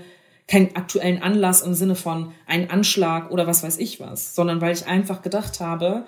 [0.49, 4.74] keinen aktuellen Anlass im Sinne von einen Anschlag oder was weiß ich was, sondern weil
[4.74, 6.05] ich einfach gedacht habe,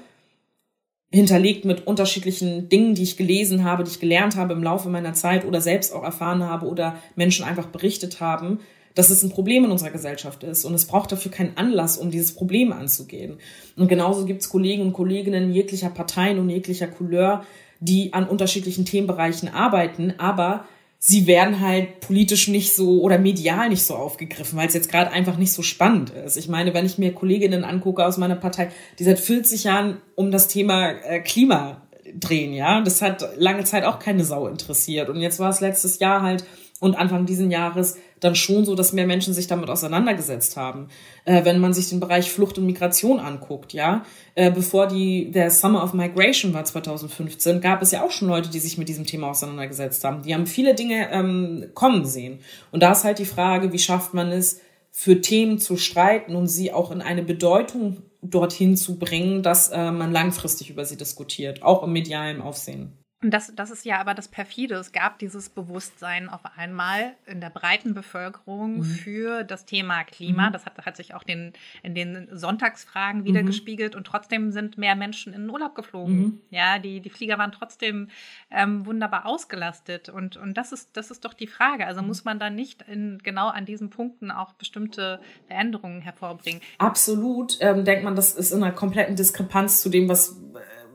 [1.15, 5.13] hinterlegt mit unterschiedlichen Dingen, die ich gelesen habe, die ich gelernt habe im Laufe meiner
[5.13, 8.59] Zeit oder selbst auch erfahren habe oder Menschen einfach berichtet haben,
[8.95, 10.65] dass es ein Problem in unserer Gesellschaft ist.
[10.65, 13.39] Und es braucht dafür keinen Anlass, um dieses Problem anzugehen.
[13.77, 17.45] Und genauso gibt es Kollegen und Kolleginnen jeglicher Parteien und jeglicher Couleur,
[17.81, 20.65] die an unterschiedlichen Themenbereichen arbeiten, aber
[20.99, 25.11] sie werden halt politisch nicht so oder medial nicht so aufgegriffen, weil es jetzt gerade
[25.11, 26.39] einfach nicht so spannend ist.
[26.39, 30.31] Ich meine, wenn ich mir Kolleginnen angucke aus meiner Partei, die seit 40 Jahren um
[30.31, 31.83] das Thema äh, Klima
[32.19, 35.11] drehen, ja, das hat lange Zeit auch keine Sau interessiert.
[35.11, 36.47] Und jetzt war es letztes Jahr halt
[36.81, 40.89] und Anfang diesen Jahres dann schon so, dass mehr Menschen sich damit auseinandergesetzt haben.
[41.25, 44.05] Äh, wenn man sich den Bereich Flucht und Migration anguckt, ja,
[44.35, 48.51] äh, bevor die der Summer of Migration war 2015, gab es ja auch schon Leute,
[48.51, 50.23] die sich mit diesem Thema auseinandergesetzt haben.
[50.23, 52.41] Die haben viele Dinge ähm, kommen sehen.
[52.73, 54.61] Und da ist halt die Frage, wie schafft man es,
[54.91, 59.91] für Themen zu streiten und sie auch in eine Bedeutung dorthin zu bringen, dass äh,
[59.91, 63.04] man langfristig über sie diskutiert, auch im medialen Aufsehen.
[63.25, 64.75] Und das, das ist ja aber das Perfide.
[64.75, 68.85] Es gab dieses Bewusstsein auf einmal in der breiten Bevölkerung mhm.
[68.85, 70.49] für das Thema Klima.
[70.49, 70.53] Mhm.
[70.53, 73.47] Das hat, hat sich auch den, in den Sonntagsfragen wieder mhm.
[73.47, 76.17] gespiegelt und trotzdem sind mehr Menschen in den Urlaub geflogen.
[76.19, 76.41] Mhm.
[76.51, 78.09] Ja, die, die Flieger waren trotzdem
[78.51, 80.11] ähm, wunderbar ausgelastet.
[80.11, 81.87] Und, und das, ist, das ist doch die Frage.
[81.87, 86.61] Also muss man dann nicht in, genau an diesen Punkten auch bestimmte Veränderungen hervorbringen?
[86.77, 87.57] Absolut.
[87.61, 90.37] Ähm, denkt man, das ist in einer kompletten Diskrepanz zu dem, was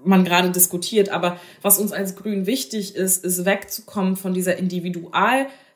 [0.03, 1.09] man gerade diskutiert.
[1.09, 4.57] Aber was uns als Grün wichtig ist, ist wegzukommen von dieser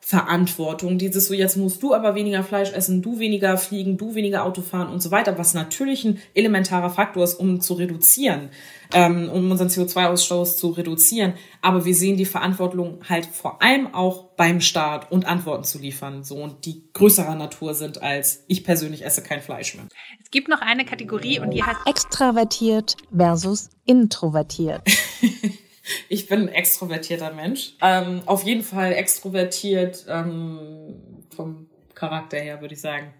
[0.04, 4.44] Individualverantwortung, dieses so, jetzt musst du aber weniger Fleisch essen, du weniger fliegen, du weniger
[4.44, 8.50] Auto fahren und so weiter, was natürlich ein elementarer Faktor ist, um zu reduzieren,
[8.92, 11.34] ähm, um unseren CO2-Ausstoß zu reduzieren.
[11.62, 16.22] Aber wir sehen die Verantwortung halt vor allem auch beim Staat und Antworten zu liefern,
[16.22, 19.86] so und die größerer Natur sind als ich persönlich esse kein Fleisch mehr.
[20.22, 24.82] Es gibt noch eine Kategorie und die heißt extravertiert versus introvertiert.
[26.08, 27.74] ich bin ein extrovertierter Mensch.
[27.80, 33.12] Ähm, auf jeden Fall extrovertiert ähm, vom Charakter her, würde ich sagen.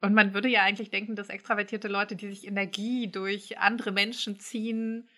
[0.00, 4.38] Und man würde ja eigentlich denken, dass extravertierte Leute, die sich Energie durch andere Menschen
[4.38, 5.08] ziehen,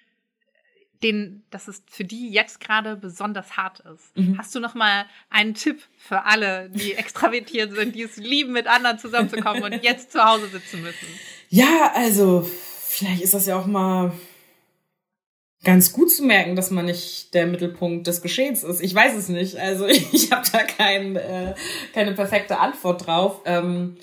[1.03, 4.17] den, dass es für die jetzt gerade besonders hart ist.
[4.17, 4.37] Mhm.
[4.39, 8.67] Hast du noch mal einen Tipp für alle, die extravertiert sind, die es lieben, mit
[8.67, 11.07] anderen zusammenzukommen und jetzt zu Hause sitzen müssen?
[11.51, 12.49] Ja, also
[12.87, 14.13] vielleicht ist das ja auch mal
[15.65, 18.81] ganz gut zu merken, dass man nicht der Mittelpunkt des Geschehens ist.
[18.81, 19.57] Ich weiß es nicht.
[19.57, 21.55] Also ich, habe da kein, äh,
[21.95, 23.43] keine perfekte Antwort drauf.
[23.45, 23.97] Ähm,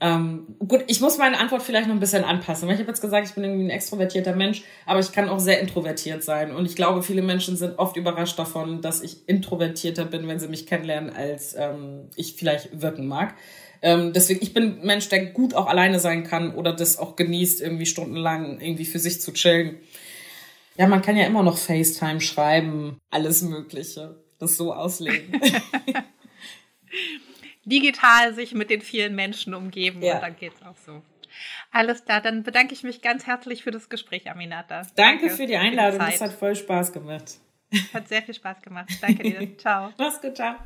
[0.00, 3.00] ähm, gut, ich muss meine Antwort vielleicht noch ein bisschen anpassen, weil ich habe jetzt
[3.00, 6.52] gesagt, ich bin irgendwie ein extrovertierter Mensch, aber ich kann auch sehr introvertiert sein.
[6.52, 10.48] Und ich glaube, viele Menschen sind oft überrascht davon, dass ich introvertierter bin, wenn sie
[10.48, 13.34] mich kennenlernen, als ähm, ich vielleicht wirken mag.
[13.80, 17.14] Ähm, deswegen, ich bin ein Mensch, der gut auch alleine sein kann oder das auch
[17.14, 19.76] genießt, irgendwie stundenlang irgendwie für sich zu chillen.
[20.76, 25.40] Ja, man kann ja immer noch FaceTime schreiben, alles Mögliche, das so auslegen.
[27.64, 30.14] digital sich mit den vielen Menschen umgeben ja.
[30.14, 31.02] und dann geht's auch so.
[31.70, 34.82] Alles klar, dann bedanke ich mich ganz herzlich für das Gespräch, Aminata.
[34.94, 37.38] Danke, Danke für die Einladung, das hat voll Spaß gemacht.
[37.94, 38.90] Hat sehr viel Spaß gemacht.
[39.00, 39.56] Danke dir.
[39.58, 39.92] ciao.
[39.96, 40.56] Mach's gut, ciao.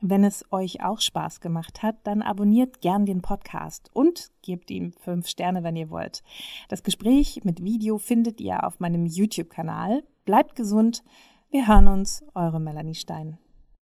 [0.00, 4.92] Wenn es euch auch Spaß gemacht hat, dann abonniert gern den Podcast und gebt ihm
[4.92, 6.22] fünf Sterne, wenn ihr wollt.
[6.68, 10.04] Das Gespräch mit Video findet ihr auf meinem YouTube-Kanal.
[10.24, 11.02] Bleibt gesund.
[11.50, 13.38] Wir hören uns, eure Melanie Stein.